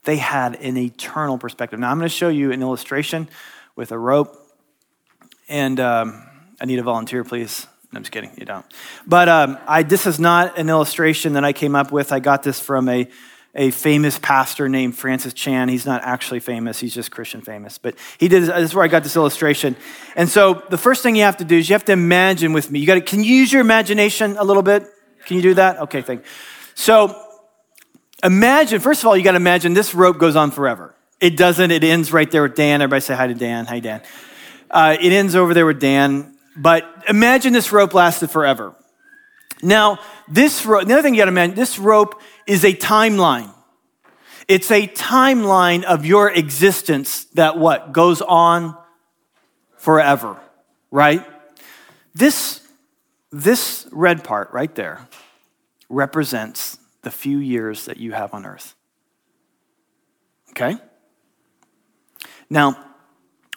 They 0.05 0.18
had 0.18 0.57
an 0.57 0.77
eternal 0.77 1.38
perspective. 1.38 1.81
Now, 1.81 1.90
I'm 1.90 1.96
going 1.96 2.11
to 2.11 2.14
show 2.14 2.29
you 2.29 2.53
an 2.53 2.61
illustration 2.61 3.31
with 3.77 3.92
a 3.92 3.98
rope. 3.98 4.42
And 5.49 5.79
um, 5.81 6.23
I 6.61 6.65
need 6.65 6.79
a 6.79 6.83
volunteer, 6.83 7.25
please. 7.25 7.67
No, 7.93 7.99
I'm 7.99 8.03
just 8.03 8.13
kidding. 8.13 8.31
You 8.39 8.47
don't. 8.47 8.65
But 9.07 9.29
um, 9.29 9.59
I, 9.67 9.83
this 9.83 10.07
is 10.07 10.19
not 10.19 10.59
an 10.59 10.69
illustration 10.69 11.35
that 11.35 11.45
I 11.45 11.53
came 11.53 11.75
up 11.75 11.93
with. 11.93 12.13
I 12.13 12.21
got 12.21 12.43
this 12.43 12.59
from 12.61 12.89
a 12.89 13.09
a 13.55 13.71
famous 13.71 14.19
pastor 14.19 14.69
named 14.69 14.97
Francis 14.97 15.35
Chan. 15.35 15.69
He's 15.69 15.85
not 15.85 16.03
actually 16.03 16.41
famous, 16.41 16.81
he's 16.81 16.95
just 16.95 17.11
Christian 17.11 17.43
famous. 17.43 17.79
But 17.79 17.97
he 18.19 18.29
did, 18.29 18.45
this 18.45 18.71
is 18.71 18.75
where 18.75 18.85
I 18.85 18.89
got 18.89 19.03
this 19.03 19.17
illustration. 19.17 19.77
And 20.17 20.29
so 20.29 20.63
the 20.71 20.79
first 20.79 21.03
thing 21.03 21.17
you 21.17 21.25
have 21.25 21.37
to 21.39 21.45
do 21.45 21.59
is 21.59 21.69
you 21.69 21.75
have 21.75 21.85
to 21.87 21.93
imagine 21.93 22.53
with 22.53 22.71
me. 22.71 22.81
You 22.81 22.87
got 22.87 22.95
to, 22.95 23.01
can 23.03 23.23
you 23.23 23.35
use 23.35 23.53
your 23.53 23.61
imagination 23.61 24.37
a 24.39 24.45
little 24.45 24.63
bit? 24.63 24.87
Can 25.27 25.37
you 25.37 25.43
do 25.43 25.55
that? 25.55 25.81
Okay, 25.81 26.03
thank 26.03 26.23
you. 26.23 26.27
So 26.75 27.15
imagine, 28.25 28.81
first 28.81 29.03
of 29.03 29.07
all, 29.07 29.17
you 29.17 29.23
got 29.23 29.33
to 29.33 29.37
imagine 29.37 29.75
this 29.75 29.95
rope 29.95 30.19
goes 30.19 30.35
on 30.35 30.51
forever. 30.51 30.95
It 31.21 31.37
doesn't, 31.37 31.71
it 31.71 31.85
ends 31.85 32.13
right 32.13 32.31
there 32.31 32.43
with 32.43 32.55
Dan. 32.55 32.81
Everybody 32.81 33.03
say 33.03 33.15
hi 33.15 33.27
to 33.27 33.35
Dan. 33.35 33.67
Hi, 33.67 33.81
Dan. 33.81 34.01
Uh, 34.73 34.97
it 35.01 35.13
ends 35.13 35.35
over 35.35 35.55
there 35.55 35.67
with 35.67 35.81
Dan. 35.81 36.37
But 36.57 36.85
imagine 37.09 37.53
this 37.53 37.73
rope 37.73 37.95
lasted 37.95 38.31
forever. 38.31 38.75
Now, 39.63 39.99
this 40.29 40.67
rope, 40.67 40.87
the 40.87 40.95
other 40.95 41.03
thing 41.03 41.15
you 41.15 41.21
got 41.21 41.27
to 41.27 41.31
imagine, 41.31 41.55
this 41.55 41.79
rope 41.79 42.21
is 42.47 42.65
a 42.65 42.73
timeline. 42.73 43.53
It's 44.49 44.71
a 44.71 44.89
timeline 44.89 45.85
of 45.85 46.05
your 46.05 46.31
existence 46.31 47.25
that 47.35 47.59
what 47.59 47.93
goes 47.93 48.21
on 48.21 48.77
forever, 49.77 50.37
right? 50.91 51.25
This 52.15 52.61
this 53.31 53.89
red 53.91 54.23
part 54.23 54.53
right 54.53 54.75
there 54.75 55.09
represents 55.89 56.79
the 57.01 57.11
few 57.11 57.39
years 57.39 57.87
that 57.87 57.97
you 57.97 58.13
have 58.13 58.35
on 58.35 58.45
earth. 58.45 58.75
Okay? 60.51 60.77
Now, 62.51 62.77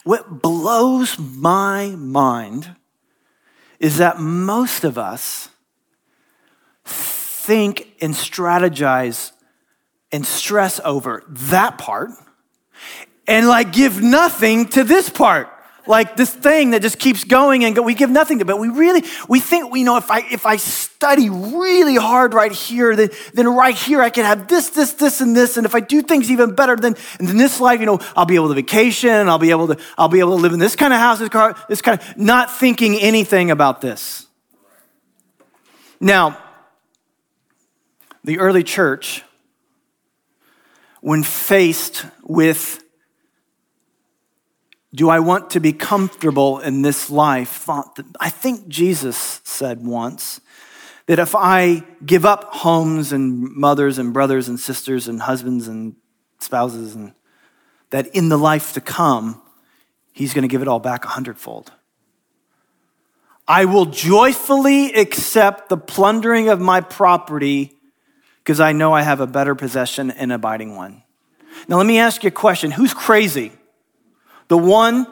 what 0.06 0.42
blows 0.42 1.18
my 1.20 1.90
mind 1.98 2.76
is 3.80 3.98
that 3.98 4.20
most 4.20 4.84
of 4.84 4.98
us 4.98 5.50
think 6.86 7.96
and 8.02 8.14
strategize 8.14 9.32
and 10.12 10.26
stress 10.26 10.80
over 10.86 11.24
that 11.28 11.78
part 11.80 12.12
and 13.28 13.48
like 13.48 13.74
give 13.74 14.02
nothing 14.02 14.68
to 14.70 14.84
this 14.84 15.10
part 15.10 15.50
like 15.88 16.16
this 16.16 16.34
thing 16.34 16.72
that 16.72 16.82
just 16.82 17.00
keeps 17.00 17.24
going 17.24 17.66
and 17.66 17.76
go, 17.76 17.82
we 17.82 17.94
give 17.94 18.10
nothing 18.10 18.40
to 18.40 18.46
but 18.46 18.60
we 18.60 18.70
really 18.70 19.04
we 19.28 19.40
think 19.40 19.72
we 19.72 19.84
know 19.84 19.98
if 19.98 20.10
i 20.10 20.20
if 20.32 20.46
i 20.46 20.56
study 20.56 21.30
really 21.30 21.96
hard 21.96 22.34
right 22.34 22.52
here 22.52 22.96
then 22.96 23.10
then 23.34 23.48
right 23.48 23.76
here 23.76 24.02
i 24.02 24.10
can 24.10 24.26
have 24.26 24.48
this 24.48 24.70
this 24.70 24.94
this 24.94 25.22
and 25.22 25.36
this 25.36 25.58
and 25.58 25.66
if 25.66 25.76
i 25.76 25.80
do 25.80 26.02
things 26.02 26.32
even 26.32 26.56
better 26.56 26.76
then 26.76 26.96
in 27.20 27.38
this 27.38 27.60
life 27.60 27.80
you 27.80 27.86
know 27.86 28.00
i'll 28.16 28.26
be 28.26 28.36
able 28.36 28.48
to 28.48 28.54
vacation 28.54 29.30
i'll 29.30 29.38
be 29.38 29.52
able 29.52 29.68
to 29.68 29.78
i'll 29.98 30.08
be 30.08 30.20
able 30.20 30.36
to 30.36 30.42
live 30.42 30.54
in 30.54 30.60
this 30.60 30.76
kind 30.76 30.94
of 30.94 31.00
house 31.00 31.20
this 31.20 31.30
car 31.30 31.56
this 31.70 31.82
kind 31.82 32.00
of 32.00 32.18
not 32.18 32.52
thinking 32.52 32.96
anything 33.00 33.52
about 33.52 33.82
this. 33.82 34.28
Now 36.00 36.42
the 38.24 38.40
early 38.40 38.64
church, 38.64 39.24
when 41.02 41.22
faced 41.24 42.06
with, 42.24 42.84
do 44.96 45.10
I 45.10 45.20
want 45.20 45.52
to 45.52 45.60
be 45.60 45.74
comfortable 45.74 46.60
in 46.60 46.82
this 46.82 47.10
life, 47.10 47.70
I 48.20 48.30
think 48.30 48.68
Jesus 48.70 49.42
said 49.44 49.86
once, 49.86 50.40
that 51.08 51.20
if 51.20 51.36
I 51.36 51.84
give 52.06 52.26
up 52.26 52.46
homes 52.46 53.12
and 53.12 53.52
mothers 53.56 54.00
and 54.00 54.14
brothers 54.14 54.48
and 54.48 54.60
sisters 54.60 55.08
and 55.08 55.22
husbands 55.22 55.68
and 55.68 55.96
spouses, 56.40 56.96
and 56.96 57.14
that 57.90 58.08
in 58.16 58.30
the 58.30 58.38
life 58.38 58.74
to 58.74 58.82
come, 58.82 59.42
he's 60.14 60.34
going 60.34 60.44
to 60.44 60.48
give 60.48 60.62
it 60.62 60.68
all 60.68 60.80
back 60.80 61.04
a 61.04 61.10
hundredfold. 61.10 61.72
I 63.48 63.66
will 63.66 63.86
joyfully 63.86 64.94
accept 64.94 65.70
the 65.70 65.78
plundering 65.78 66.50
of 66.50 66.60
my 66.60 66.82
property 66.82 67.74
because 68.40 68.60
I 68.60 68.72
know 68.72 68.94
I 68.94 69.02
have 69.02 69.20
a 69.20 69.28
better 69.28 69.54
possession 69.56 70.10
and 70.10 70.32
abiding 70.32 70.76
one. 70.76 71.04
Now, 71.68 71.78
let 71.78 71.86
me 71.86 72.00
ask 72.00 72.24
you 72.24 72.30
a 72.30 72.32
question 72.32 72.72
Who's 72.72 72.94
crazy? 72.94 73.52
The 74.48 74.58
one 74.58 75.08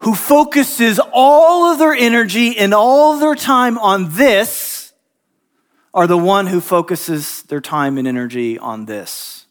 who 0.00 0.14
focuses 0.14 1.00
all 1.12 1.72
of 1.72 1.78
their 1.78 1.94
energy 1.94 2.58
and 2.58 2.74
all 2.74 3.14
of 3.14 3.20
their 3.20 3.34
time 3.34 3.78
on 3.78 4.14
this, 4.14 4.92
are 5.94 6.06
the 6.06 6.18
one 6.18 6.46
who 6.46 6.60
focuses 6.60 7.42
their 7.44 7.62
time 7.62 7.96
and 7.96 8.06
energy 8.06 8.58
on 8.58 8.84
this? 8.84 9.46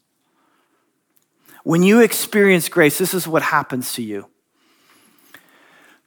When 1.64 1.82
you 1.82 2.02
experience 2.02 2.70
grace, 2.70 3.00
this 3.00 3.16
is 3.16 3.28
what 3.28 3.42
happens 3.42 3.94
to 3.94 4.04
you. 4.04 4.28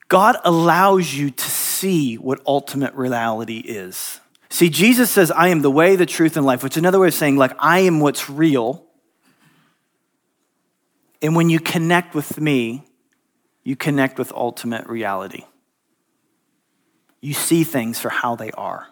God 0.06 0.36
allows 0.44 1.12
you 1.12 1.30
to 1.30 1.50
see 1.50 2.14
what 2.14 2.40
ultimate 2.46 2.94
reality 2.94 3.58
is. 3.58 4.20
See, 4.48 4.70
Jesus 4.70 5.10
says, 5.10 5.30
I 5.30 5.48
am 5.48 5.60
the 5.60 5.70
way, 5.70 5.96
the 5.96 6.06
truth, 6.06 6.36
and 6.36 6.46
life, 6.46 6.62
which 6.62 6.74
is 6.74 6.78
another 6.78 7.00
way 7.00 7.08
of 7.08 7.14
saying, 7.14 7.36
like, 7.36 7.52
I 7.58 7.80
am 7.80 8.00
what's 8.00 8.30
real. 8.30 8.87
And 11.20 11.34
when 11.34 11.50
you 11.50 11.58
connect 11.58 12.14
with 12.14 12.40
me, 12.40 12.84
you 13.64 13.76
connect 13.76 14.18
with 14.18 14.32
ultimate 14.32 14.86
reality. 14.86 15.44
You 17.20 17.34
see 17.34 17.64
things 17.64 17.98
for 17.98 18.08
how 18.08 18.36
they 18.36 18.50
are. 18.52 18.86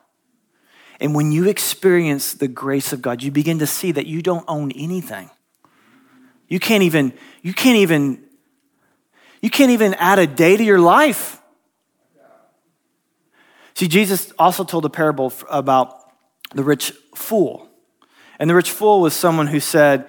And 1.01 1.15
when 1.15 1.31
you 1.31 1.49
experience 1.49 2.35
the 2.35 2.49
grace 2.49 2.93
of 2.93 3.03
God, 3.03 3.23
you 3.23 3.31
begin 3.31 3.59
to 3.61 3.67
see 3.67 3.93
that 3.93 4.07
you 4.07 4.23
don't 4.23 4.45
own 4.49 4.73
anything. 4.73 5.31
You 6.49 6.59
can't 6.59 6.83
even, 6.83 7.13
you 7.43 7.53
can't 7.53 7.77
even, 7.77 8.23
you 9.41 9.51
can't 9.51 9.71
even 9.71 9.95
add 9.95 10.19
a 10.19 10.27
day 10.27 10.57
to 10.57 10.65
your 10.65 10.81
life. 10.81 11.41
See, 13.75 13.89
Jesus 13.89 14.33
also 14.39 14.65
told 14.65 14.85
a 14.87 14.89
parable 14.89 15.33
about 15.51 16.11
the 16.55 16.65
rich 16.65 16.93
fool. 17.15 17.69
And 18.39 18.49
the 18.49 18.55
rich 18.55 18.71
fool 18.71 19.01
was 19.01 19.15
someone 19.15 19.49
who 19.49 19.61
said, 19.61 20.09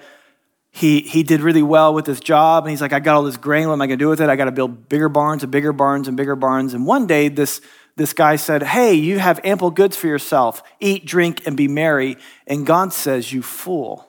he, 0.78 1.00
he 1.00 1.24
did 1.24 1.40
really 1.40 1.62
well 1.62 1.92
with 1.92 2.06
his 2.06 2.20
job, 2.20 2.64
and 2.64 2.70
he's 2.70 2.80
like, 2.80 2.92
I 2.92 3.00
got 3.00 3.16
all 3.16 3.24
this 3.24 3.36
grain, 3.36 3.66
what 3.66 3.74
am 3.74 3.82
I 3.82 3.88
gonna 3.88 3.96
do 3.96 4.08
with 4.08 4.20
it? 4.20 4.28
I 4.28 4.36
gotta 4.36 4.52
build 4.52 4.88
bigger 4.88 5.08
barns 5.08 5.42
and 5.42 5.50
bigger 5.50 5.72
barns 5.72 6.06
and 6.06 6.16
bigger 6.16 6.36
barns. 6.36 6.72
And 6.72 6.86
one 6.86 7.08
day, 7.08 7.28
this, 7.28 7.60
this 7.96 8.12
guy 8.12 8.36
said, 8.36 8.62
Hey, 8.62 8.94
you 8.94 9.18
have 9.18 9.40
ample 9.42 9.72
goods 9.72 9.96
for 9.96 10.06
yourself. 10.06 10.62
Eat, 10.78 11.04
drink, 11.04 11.46
and 11.46 11.56
be 11.56 11.66
merry. 11.66 12.16
And 12.46 12.64
God 12.64 12.92
says, 12.92 13.32
You 13.32 13.42
fool. 13.42 14.08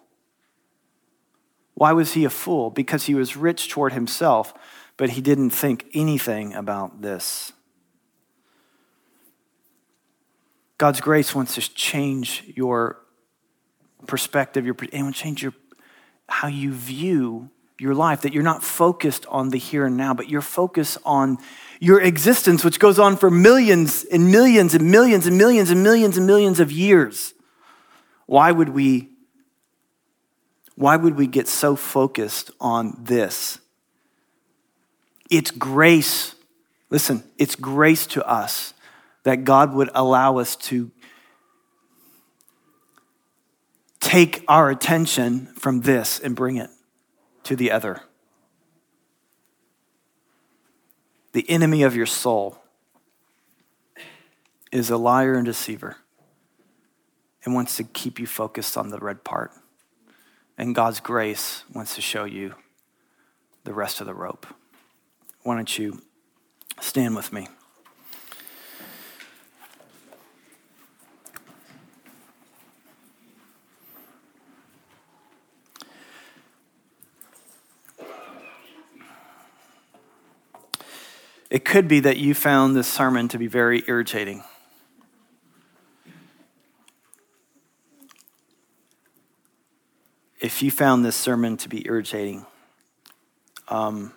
Why 1.74 1.92
was 1.94 2.14
he 2.14 2.24
a 2.24 2.30
fool? 2.30 2.70
Because 2.70 3.06
he 3.06 3.16
was 3.16 3.36
rich 3.36 3.70
toward 3.70 3.94
himself, 3.94 4.54
but 4.96 5.12
he 5.12 5.22
didn't 5.22 5.50
think 5.50 5.88
anything 5.96 6.54
about 6.54 7.02
this. 7.02 7.52
God's 10.78 11.02
grace 11.02 11.34
wants 11.34 11.56
to 11.56 11.62
change 11.62 12.44
your 12.56 13.00
perspective, 14.06 14.66
your, 14.66 14.76
it 14.80 14.92
to 14.92 15.12
change 15.14 15.42
your, 15.42 15.54
how 16.30 16.48
you 16.48 16.74
view 16.74 17.50
your 17.80 17.96
life, 17.96 18.22
that 18.22 18.34
you're 18.34 18.44
not 18.44 18.64
focused 18.64 19.26
on 19.28 19.50
the 19.50 19.58
here 19.58 19.86
and 19.86 19.96
now, 19.96 20.14
but 20.14 20.30
you're 20.30 20.42
focused 20.42 20.98
on 21.06 21.38
your 21.80 22.02
existence, 22.02 22.64
which 22.64 22.80
goes 22.80 23.00
on 23.00 23.16
for 23.16 23.32
millions 23.32 24.04
and 24.04 24.32
millions 24.32 24.74
and 24.74 24.92
millions 24.92 25.26
and 25.26 25.38
millions 25.38 25.70
and 25.70 25.82
millions 25.82 26.18
and 26.18 26.28
millions 26.28 26.60
of 26.60 26.72
years. 26.72 27.34
Why 28.26 28.52
would 28.52 28.70
we 28.70 29.10
why 30.76 30.96
would 30.96 31.18
we 31.18 31.28
get 31.28 31.50
so 31.50 31.76
focused 31.76 32.52
on 32.62 32.96
this? 32.98 33.60
It's 35.30 35.52
grace. 35.52 36.36
Listen, 36.90 37.24
it's 37.38 37.56
grace 37.58 38.08
to 38.08 38.26
us 38.26 38.74
that 39.24 39.44
God 39.44 39.74
would 39.74 39.90
allow 39.94 40.38
us 40.38 40.56
to 40.56 40.90
take 44.10 44.44
our 44.48 44.72
attention 44.72 45.46
from 45.56 45.82
this 45.82 46.20
and 46.20 46.36
bring 46.36 46.58
it 46.58 46.72
to 47.44 47.56
the 47.56 47.70
other. 47.70 48.02
The 51.34 51.48
enemy 51.48 51.84
of 51.84 51.96
your 51.96 52.08
soul 52.08 52.58
is 54.72 54.90
a 54.90 54.98
liar 54.98 55.36
and 55.36 55.46
deceiver 55.46 55.98
and 57.46 57.54
wants 57.54 57.78
to 57.78 57.84
keep 57.84 58.20
you 58.20 58.26
focused 58.26 58.76
on 58.78 58.90
the 58.90 58.98
red 58.98 59.24
part. 59.24 59.52
And 60.58 60.74
God's 60.74 61.00
grace 61.00 61.64
wants 61.72 61.94
to 61.94 62.02
show 62.02 62.24
you 62.24 62.56
the 63.64 63.76
rest 63.76 64.02
of 64.02 64.08
the 64.08 64.16
rope. 64.16 64.48
Why 65.44 65.54
don't 65.54 65.78
you 65.78 66.02
stand 66.82 67.16
with 67.16 67.32
me? 67.32 67.48
It 81.50 81.66
could 81.66 81.88
be 81.88 82.00
that 82.02 82.18
you 82.18 82.34
found 82.34 82.76
this 82.76 82.88
sermon 82.88 83.28
to 83.30 83.38
be 83.38 83.48
very 83.48 83.84
irritating. 83.88 84.44
if 90.40 90.64
you 90.64 90.72
found 90.72 91.04
this 91.04 91.16
sermon 91.16 91.58
to 91.58 91.70
be 91.70 91.86
irritating, 91.86 92.46
um, 93.68 94.14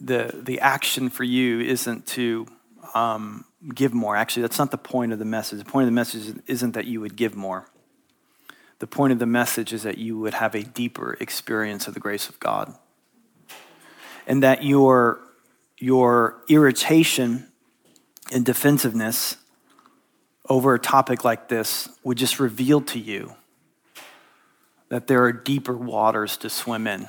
the, 0.00 0.30
the 0.34 0.60
action 0.60 1.10
for 1.10 1.24
you 1.24 1.60
isn't 1.60 2.06
to 2.06 2.46
um, 2.94 3.44
give 3.74 3.92
more. 3.92 4.16
Actually, 4.16 4.42
that's 4.42 4.58
not 4.58 4.70
the 4.70 4.78
point 4.78 5.12
of 5.12 5.18
the 5.18 5.24
message. 5.24 5.58
The 5.58 5.64
point 5.64 5.84
of 5.84 5.88
the 5.88 5.94
message 5.94 6.34
isn't 6.46 6.72
that 6.72 6.86
you 6.86 7.00
would 7.00 7.16
give 7.16 7.34
more. 7.34 7.66
The 8.78 8.86
point 8.86 9.12
of 9.12 9.18
the 9.18 9.26
message 9.26 9.72
is 9.72 9.82
that 9.82 9.98
you 9.98 10.18
would 10.18 10.34
have 10.34 10.54
a 10.54 10.62
deeper 10.62 11.16
experience 11.20 11.86
of 11.86 11.94
the 11.94 12.00
grace 12.00 12.28
of 12.28 12.40
God. 12.40 12.74
And 14.26 14.42
that 14.42 14.64
your, 14.64 15.20
your 15.84 16.42
irritation 16.48 17.46
and 18.32 18.42
defensiveness 18.42 19.36
over 20.48 20.72
a 20.72 20.78
topic 20.78 21.24
like 21.24 21.48
this 21.48 21.90
would 22.02 22.16
just 22.16 22.40
reveal 22.40 22.80
to 22.80 22.98
you 22.98 23.34
that 24.88 25.08
there 25.08 25.22
are 25.24 25.32
deeper 25.32 25.76
waters 25.76 26.38
to 26.38 26.48
swim 26.48 26.86
in, 26.86 27.06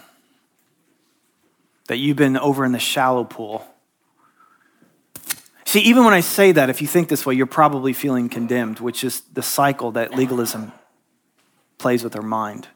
that 1.88 2.00
you've 2.00 2.18
been 2.18 2.36
over 2.36 2.66
in 2.66 2.74
the 2.74 2.80
shallow 2.80 3.24
pool. 3.24 3.66
See, 5.64 5.80
even 5.80 6.04
when 6.04 6.14
I 6.14 6.20
say 6.20 6.52
that, 6.52 6.70
if 6.70 6.82
you 6.82 6.88
think 6.88 7.08
this 7.08 7.26
way, 7.26 7.34
you're 7.34 7.46
probably 7.46 7.94
feeling 7.94 8.28
condemned, 8.28 8.82
which 8.82 9.06
is 9.06 9.22
the 9.32 9.42
cycle 9.42 9.92
that 9.92 10.14
legalism 10.14 10.74
plays 11.78 12.04
with 12.04 12.14
our 12.18 12.22
mind. 12.22 12.68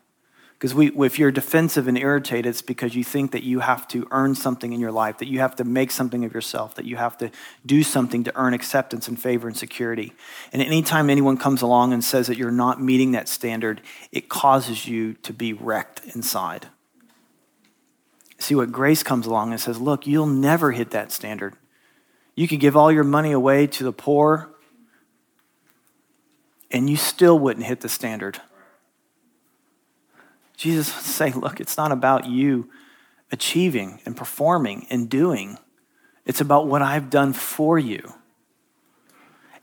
Because 0.59 0.75
we, 0.75 0.91
if 1.05 1.17
you're 1.17 1.31
defensive 1.31 1.87
and 1.87 1.97
irritated, 1.97 2.47
it's 2.47 2.61
because 2.61 2.93
you 2.93 3.01
think 3.01 3.31
that 3.31 3.43
you 3.43 3.61
have 3.61 3.87
to 3.87 4.05
earn 4.11 4.35
something 4.35 4.73
in 4.73 4.81
your 4.81 4.91
life, 4.91 5.17
that 5.19 5.29
you 5.29 5.39
have 5.39 5.55
to 5.55 5.63
make 5.63 5.89
something 5.89 6.25
of 6.25 6.33
yourself, 6.33 6.75
that 6.75 6.83
you 6.83 6.97
have 6.97 7.17
to 7.19 7.31
do 7.65 7.81
something 7.81 8.25
to 8.25 8.35
earn 8.35 8.53
acceptance 8.53 9.07
and 9.07 9.17
favor 9.21 9.47
and 9.47 9.55
security. 9.55 10.11
And 10.51 10.61
anytime 10.61 11.09
anyone 11.09 11.37
comes 11.37 11.61
along 11.61 11.93
and 11.93 12.03
says 12.03 12.27
that 12.27 12.37
you're 12.37 12.51
not 12.51 12.81
meeting 12.81 13.13
that 13.13 13.29
standard, 13.29 13.79
it 14.11 14.27
causes 14.27 14.85
you 14.85 15.13
to 15.13 15.31
be 15.31 15.53
wrecked 15.53 16.01
inside. 16.13 16.67
See 18.37 18.53
what 18.53 18.69
grace 18.69 19.01
comes 19.01 19.25
along 19.25 19.51
and 19.51 19.61
says, 19.61 19.79
look, 19.79 20.05
you'll 20.05 20.25
never 20.25 20.73
hit 20.73 20.91
that 20.91 21.13
standard. 21.13 21.55
You 22.35 22.49
could 22.49 22.59
give 22.59 22.75
all 22.75 22.91
your 22.91 23.05
money 23.05 23.31
away 23.31 23.65
to 23.67 23.85
the 23.85 23.93
poor, 23.93 24.49
and 26.69 26.89
you 26.89 26.97
still 26.97 27.39
wouldn't 27.39 27.65
hit 27.65 27.79
the 27.79 27.87
standard. 27.87 28.41
Jesus 30.59 30.93
would 30.93 31.05
say, 31.05 31.31
Look, 31.31 31.61
it's 31.61 31.77
not 31.77 31.93
about 31.93 32.25
you 32.27 32.69
achieving 33.31 34.01
and 34.05 34.15
performing 34.15 34.85
and 34.89 35.09
doing, 35.09 35.57
it's 36.25 36.41
about 36.41 36.67
what 36.67 36.81
I've 36.81 37.09
done 37.09 37.31
for 37.31 37.79
you. 37.79 38.13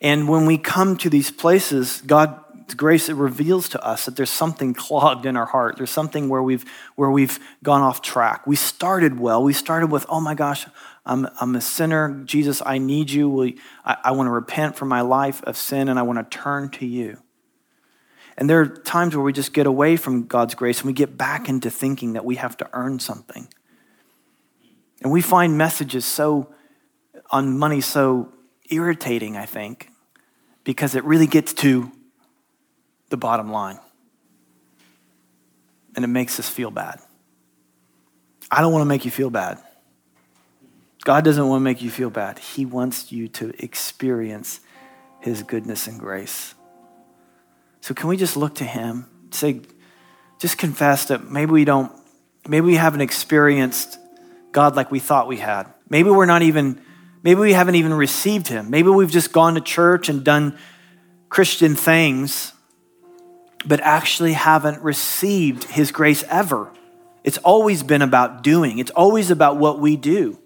And 0.00 0.26
when 0.28 0.46
we 0.46 0.56
come 0.56 0.96
to 0.98 1.10
these 1.10 1.30
places, 1.30 2.00
God's 2.06 2.74
grace 2.74 3.10
it 3.10 3.14
reveals 3.14 3.68
to 3.70 3.84
us 3.84 4.06
that 4.06 4.16
there's 4.16 4.30
something 4.30 4.72
clogged 4.72 5.26
in 5.26 5.36
our 5.36 5.44
heart. 5.44 5.76
There's 5.76 5.90
something 5.90 6.30
where 6.30 6.42
we've 6.42 6.64
where 6.94 7.10
we've 7.10 7.38
gone 7.62 7.82
off 7.82 8.00
track. 8.00 8.46
We 8.46 8.56
started 8.56 9.20
well. 9.20 9.42
We 9.42 9.52
started 9.52 9.90
with, 9.90 10.06
oh 10.08 10.20
my 10.20 10.34
gosh, 10.34 10.66
I'm, 11.04 11.28
I'm 11.38 11.54
a 11.56 11.60
sinner. 11.60 12.22
Jesus, 12.24 12.62
I 12.64 12.78
need 12.78 13.10
you. 13.10 13.54
I, 13.84 13.96
I 14.04 14.10
want 14.12 14.28
to 14.28 14.32
repent 14.32 14.76
from 14.76 14.88
my 14.88 15.02
life 15.02 15.42
of 15.42 15.58
sin 15.58 15.90
and 15.90 15.98
I 15.98 16.02
want 16.02 16.18
to 16.18 16.38
turn 16.38 16.70
to 16.70 16.86
you. 16.86 17.18
And 18.38 18.50
there 18.50 18.60
are 18.60 18.66
times 18.66 19.16
where 19.16 19.24
we 19.24 19.32
just 19.32 19.52
get 19.52 19.66
away 19.66 19.96
from 19.96 20.26
God's 20.26 20.54
grace 20.54 20.80
and 20.80 20.86
we 20.86 20.92
get 20.92 21.16
back 21.16 21.48
into 21.48 21.70
thinking 21.70 22.12
that 22.12 22.24
we 22.24 22.36
have 22.36 22.56
to 22.58 22.68
earn 22.72 22.98
something. 22.98 23.48
And 25.02 25.10
we 25.10 25.22
find 25.22 25.56
messages 25.56 26.04
so 26.04 26.52
on 27.30 27.58
money 27.58 27.80
so 27.80 28.32
irritating, 28.70 29.36
I 29.36 29.46
think, 29.46 29.90
because 30.64 30.94
it 30.94 31.04
really 31.04 31.26
gets 31.26 31.52
to 31.54 31.90
the 33.08 33.16
bottom 33.16 33.50
line. 33.50 33.78
And 35.94 36.04
it 36.04 36.08
makes 36.08 36.38
us 36.38 36.48
feel 36.48 36.70
bad. 36.70 37.00
I 38.50 38.60
don't 38.60 38.72
want 38.72 38.82
to 38.82 38.86
make 38.86 39.04
you 39.04 39.10
feel 39.10 39.30
bad. 39.30 39.58
God 41.04 41.24
doesn't 41.24 41.48
want 41.48 41.60
to 41.60 41.64
make 41.64 41.82
you 41.82 41.90
feel 41.90 42.10
bad. 42.10 42.38
He 42.38 42.66
wants 42.66 43.12
you 43.12 43.28
to 43.28 43.52
experience 43.62 44.60
His 45.20 45.42
goodness 45.42 45.86
and 45.86 45.98
grace. 45.98 46.55
So 47.86 47.94
can 47.94 48.08
we 48.08 48.16
just 48.16 48.36
look 48.36 48.56
to 48.56 48.64
him? 48.64 49.06
Say, 49.30 49.60
just 50.40 50.58
confess 50.58 51.04
that 51.04 51.30
maybe 51.30 51.52
we 51.52 51.64
don't, 51.64 51.92
maybe 52.48 52.66
we 52.66 52.74
haven't 52.74 53.00
experienced 53.00 54.00
God 54.50 54.74
like 54.74 54.90
we 54.90 54.98
thought 54.98 55.28
we 55.28 55.36
had. 55.36 55.72
Maybe 55.88 56.10
we're 56.10 56.26
not 56.26 56.42
even, 56.42 56.82
maybe 57.22 57.38
we 57.38 57.52
haven't 57.52 57.76
even 57.76 57.94
received 57.94 58.48
him. 58.48 58.70
Maybe 58.70 58.88
we've 58.88 59.12
just 59.12 59.32
gone 59.32 59.54
to 59.54 59.60
church 59.60 60.08
and 60.08 60.24
done 60.24 60.58
Christian 61.28 61.76
things, 61.76 62.52
but 63.64 63.78
actually 63.82 64.32
haven't 64.32 64.82
received 64.82 65.62
his 65.62 65.92
grace 65.92 66.24
ever. 66.24 66.68
It's 67.22 67.38
always 67.38 67.84
been 67.84 68.02
about 68.02 68.42
doing, 68.42 68.80
it's 68.80 68.90
always 68.90 69.30
about 69.30 69.58
what 69.58 69.78
we 69.78 69.94
do. 69.94 70.40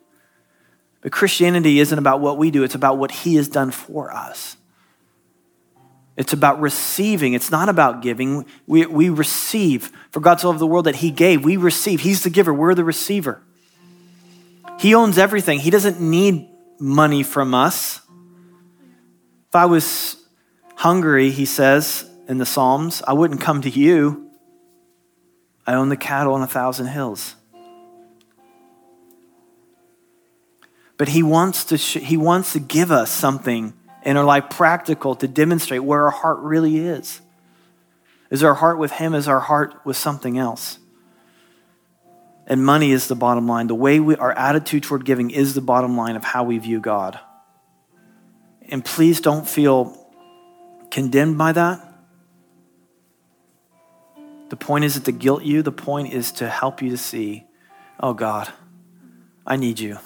But 1.00 1.11
Christianity 1.11 1.81
isn't 1.81 1.98
about 1.98 2.20
what 2.20 2.37
we 2.37 2.50
do, 2.50 2.64
it's 2.64 2.74
about 2.74 2.98
what 2.98 3.11
he 3.11 3.37
has 3.37 3.48
done 3.48 3.70
for 3.70 4.12
us. 4.12 4.58
It's 6.21 6.35
about 6.35 6.60
receiving. 6.60 7.33
It's 7.33 7.50
not 7.50 7.71
about 7.71 8.02
giving. 8.02 8.44
We, 8.66 8.85
we 8.85 9.08
receive. 9.08 9.90
For 10.10 10.21
God 10.21 10.38
so 10.38 10.48
loved 10.48 10.58
the 10.58 10.66
world 10.66 10.85
that 10.85 10.96
He 10.96 11.10
gave. 11.10 11.42
We 11.42 11.56
receive. 11.56 12.02
He's 12.02 12.25
the 12.25 12.29
giver. 12.29 12.52
We're 12.52 12.75
the 12.75 12.85
receiver. 12.85 13.40
He 14.79 14.94
owns 14.94 15.16
everything. 15.16 15.60
He 15.60 15.71
doesn't 15.71 15.98
need 15.98 16.46
money 16.79 17.23
from 17.23 17.54
us. 17.54 18.02
If 19.48 19.54
I 19.54 19.64
was 19.64 20.23
hungry, 20.75 21.31
he 21.31 21.46
says 21.46 22.04
in 22.29 22.37
the 22.37 22.44
Psalms, 22.44 23.02
I 23.08 23.14
wouldn't 23.14 23.40
come 23.40 23.62
to 23.62 23.71
you. 23.71 24.31
I 25.66 25.73
own 25.73 25.88
the 25.88 25.96
cattle 25.96 26.35
on 26.35 26.42
a 26.42 26.46
thousand 26.46 26.88
hills. 26.88 27.35
But 30.98 31.08
he 31.08 31.23
wants 31.23 31.64
to, 31.64 31.79
sh- 31.79 31.94
he 31.94 32.18
wants 32.18 32.52
to 32.52 32.60
give 32.60 32.90
us 32.90 33.10
something 33.10 33.73
in 34.11 34.17
our 34.17 34.25
life 34.25 34.50
practical 34.50 35.15
to 35.15 35.29
demonstrate 35.29 35.85
where 35.85 36.02
our 36.02 36.11
heart 36.11 36.40
really 36.40 36.79
is. 36.79 37.21
Is 38.29 38.42
our 38.42 38.54
heart 38.54 38.77
with 38.77 38.90
Him? 38.90 39.15
Is 39.15 39.29
our 39.29 39.38
heart 39.38 39.75
with 39.85 39.96
something 39.96 40.37
else? 40.37 40.81
And 42.44 42.67
money 42.67 42.90
is 42.90 43.06
the 43.06 43.15
bottom 43.15 43.46
line. 43.46 43.69
The 43.69 43.77
way 43.77 44.00
we, 44.00 44.17
our 44.17 44.33
attitude 44.33 44.83
toward 44.83 45.04
giving 45.04 45.31
is 45.31 45.54
the 45.54 45.61
bottom 45.61 45.96
line 45.96 46.17
of 46.17 46.25
how 46.25 46.42
we 46.42 46.58
view 46.58 46.81
God. 46.81 47.21
And 48.69 48.85
please 48.85 49.21
don't 49.21 49.48
feel 49.48 49.96
condemned 50.90 51.38
by 51.38 51.52
that. 51.52 51.87
The 54.48 54.56
point 54.56 54.87
isn't 54.87 55.04
to 55.04 55.13
guilt 55.13 55.44
you, 55.44 55.63
the 55.63 55.71
point 55.71 56.13
is 56.13 56.33
to 56.33 56.48
help 56.48 56.83
you 56.83 56.90
to 56.90 56.98
see, 56.98 57.46
oh 58.00 58.15
God, 58.15 58.52
I 59.46 59.54
need 59.54 59.79
you. 59.79 60.00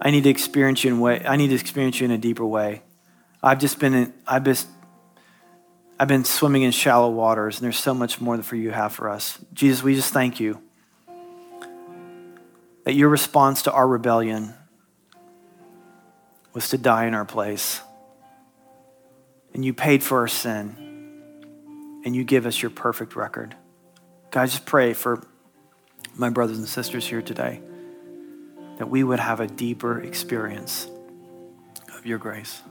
I 0.00 0.12
need 0.12 0.22
to 0.22 0.30
experience 0.30 0.84
you 0.84 0.92
in 0.92 1.00
way 1.00 1.24
I 1.26 1.34
need 1.34 1.48
to 1.48 1.56
experience 1.56 1.98
you 1.98 2.04
in 2.04 2.12
a 2.12 2.18
deeper 2.18 2.46
way. 2.46 2.82
I've 3.42 3.58
just 3.58 3.78
been 3.78 3.94
in, 3.94 4.14
I've 4.26 4.44
just 4.44 4.68
I've 5.98 6.08
been 6.08 6.24
swimming 6.24 6.62
in 6.62 6.72
shallow 6.72 7.10
waters, 7.10 7.58
and 7.58 7.64
there's 7.64 7.78
so 7.78 7.94
much 7.94 8.20
more 8.20 8.42
for 8.42 8.56
you 8.56 8.70
have 8.70 8.92
for 8.92 9.08
us. 9.08 9.38
Jesus, 9.52 9.82
we 9.82 9.94
just 9.94 10.12
thank 10.12 10.40
you 10.40 10.60
that 12.84 12.94
your 12.94 13.08
response 13.08 13.62
to 13.62 13.72
our 13.72 13.86
rebellion 13.86 14.54
was 16.52 16.68
to 16.70 16.78
die 16.78 17.06
in 17.06 17.14
our 17.14 17.24
place. 17.24 17.80
And 19.54 19.64
you 19.64 19.72
paid 19.72 20.02
for 20.02 20.18
our 20.18 20.28
sin. 20.28 20.76
And 22.04 22.16
you 22.16 22.24
give 22.24 22.46
us 22.46 22.60
your 22.60 22.70
perfect 22.70 23.14
record. 23.14 23.54
God, 24.30 24.42
I 24.42 24.46
just 24.46 24.66
pray 24.66 24.92
for 24.92 25.24
my 26.16 26.30
brothers 26.30 26.58
and 26.58 26.66
sisters 26.66 27.06
here 27.06 27.22
today 27.22 27.60
that 28.78 28.88
we 28.88 29.04
would 29.04 29.20
have 29.20 29.38
a 29.38 29.46
deeper 29.46 30.00
experience 30.00 30.88
of 31.96 32.04
your 32.04 32.18
grace. 32.18 32.62